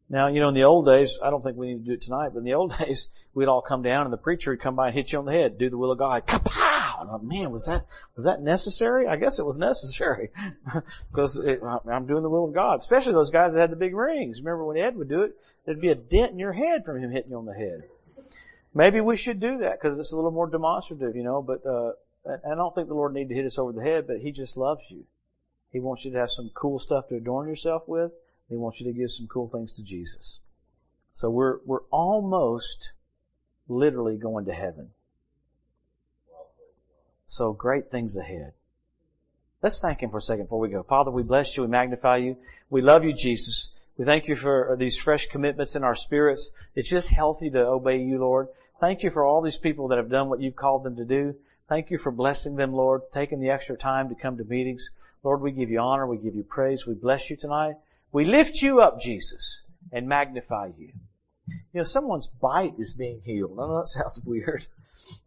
[0.10, 2.02] Now, you know, in the old days, I don't think we need to do it
[2.02, 4.76] tonight, but in the old days, we'd all come down and the preacher would come
[4.76, 6.26] by and hit you on the head, do the will of God.
[6.28, 6.73] Kapow!
[7.04, 7.86] And I'm, man, was that,
[8.16, 9.08] was that necessary?
[9.08, 10.30] I guess it was necessary.
[11.12, 12.80] because I'm doing the will of God.
[12.80, 14.42] Especially those guys that had the big rings.
[14.42, 15.36] Remember when Ed would do it,
[15.66, 17.84] there'd be a dent in your head from him hitting you on the head.
[18.74, 21.94] Maybe we should do that because it's a little more demonstrative, you know, but, uh,
[22.26, 24.56] I don't think the Lord need to hit us over the head, but He just
[24.56, 25.04] loves you.
[25.72, 28.12] He wants you to have some cool stuff to adorn yourself with.
[28.48, 30.40] He wants you to give some cool things to Jesus.
[31.14, 32.94] So we're, we're almost
[33.68, 34.92] literally going to heaven.
[37.28, 38.54] So great things ahead.
[39.62, 40.84] Let's thank Him for a second before we go.
[40.84, 41.64] Father, we bless you.
[41.64, 42.38] We magnify you.
[42.70, 43.74] We love you, Jesus.
[43.98, 46.52] We thank you for these fresh commitments in our spirits.
[46.76, 48.48] It's just healthy to obey you, Lord.
[48.80, 51.36] Thank you for all these people that have done what you've called them to do.
[51.70, 54.90] Thank you for blessing them, Lord, taking the extra time to come to meetings.
[55.24, 56.06] Lord, we give you honor.
[56.06, 56.86] We give you praise.
[56.86, 57.76] We bless you tonight.
[58.12, 60.92] We lift you up, Jesus, and magnify you.
[61.48, 63.58] You know, someone's bite is being healed.
[63.60, 64.68] I know that sounds weird,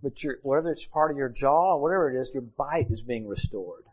[0.02, 3.26] but your, whether it's part of your jaw, whatever it is, your bite is being
[3.26, 3.84] restored.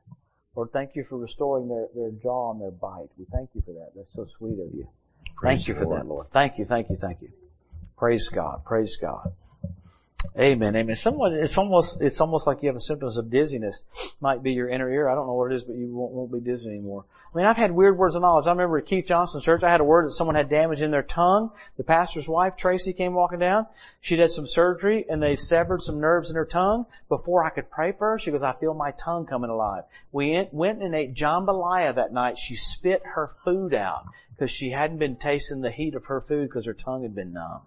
[0.55, 3.09] Lord, thank you for restoring their, their jaw and their bite.
[3.17, 3.91] We thank you for that.
[3.95, 4.87] That's so sweet of you.
[5.35, 6.01] Praise thank you for Lord.
[6.01, 6.27] that, Lord.
[6.31, 7.31] Thank you, thank you, thank you.
[7.97, 8.63] Praise God.
[8.65, 9.33] Praise God.
[10.37, 10.75] Amen.
[10.75, 10.95] Amen.
[10.95, 13.83] Someone, it's almost, it's almost like you have symptoms of dizziness.
[14.19, 15.09] Might be your inner ear.
[15.09, 17.05] I don't know what it is, but you won't, won't be dizzy anymore.
[17.33, 18.45] I mean, I've had weird words of knowledge.
[18.45, 20.91] I remember at Keith Johnson's church, I had a word that someone had damage in
[20.91, 21.51] their tongue.
[21.77, 23.65] The pastor's wife, Tracy, came walking down.
[24.01, 26.85] She'd had some surgery and they severed some nerves in her tongue.
[27.09, 29.83] Before I could pray for her, she goes, I feel my tongue coming alive.
[30.11, 32.37] We went and ate jambalaya that night.
[32.37, 34.05] She spit her food out
[34.35, 37.33] because she hadn't been tasting the heat of her food because her tongue had been
[37.33, 37.61] numb.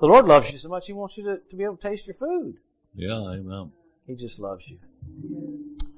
[0.00, 2.06] The Lord loves you so much He wants you to, to be able to taste
[2.06, 2.56] your food.
[2.94, 3.72] Yeah, amen.
[4.06, 4.78] He just loves you.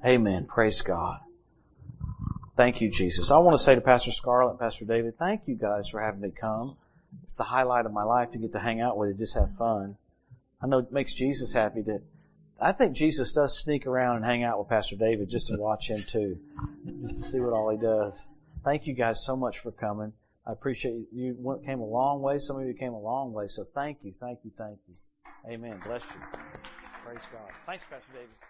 [0.05, 0.45] Amen.
[0.45, 1.19] Praise God.
[2.55, 3.31] Thank you, Jesus.
[3.31, 6.31] I want to say to Pastor Scarlett Pastor David, thank you guys for having me
[6.31, 6.75] come.
[7.23, 9.55] It's the highlight of my life to get to hang out with you, just have
[9.57, 9.95] fun.
[10.61, 12.01] I know it makes Jesus happy to,
[12.59, 15.89] I think Jesus does sneak around and hang out with Pastor David just to watch
[15.89, 16.37] him too.
[17.01, 18.27] Just to see what all he does.
[18.65, 20.11] Thank you guys so much for coming.
[20.49, 21.37] I appreciate you.
[21.37, 22.39] You came a long way.
[22.39, 23.45] Some of you came a long way.
[23.47, 24.95] So thank you, thank you, thank you.
[25.47, 25.79] Amen.
[25.85, 26.21] Bless you.
[27.05, 27.51] Praise God.
[27.67, 28.48] Thanks, Pastor David.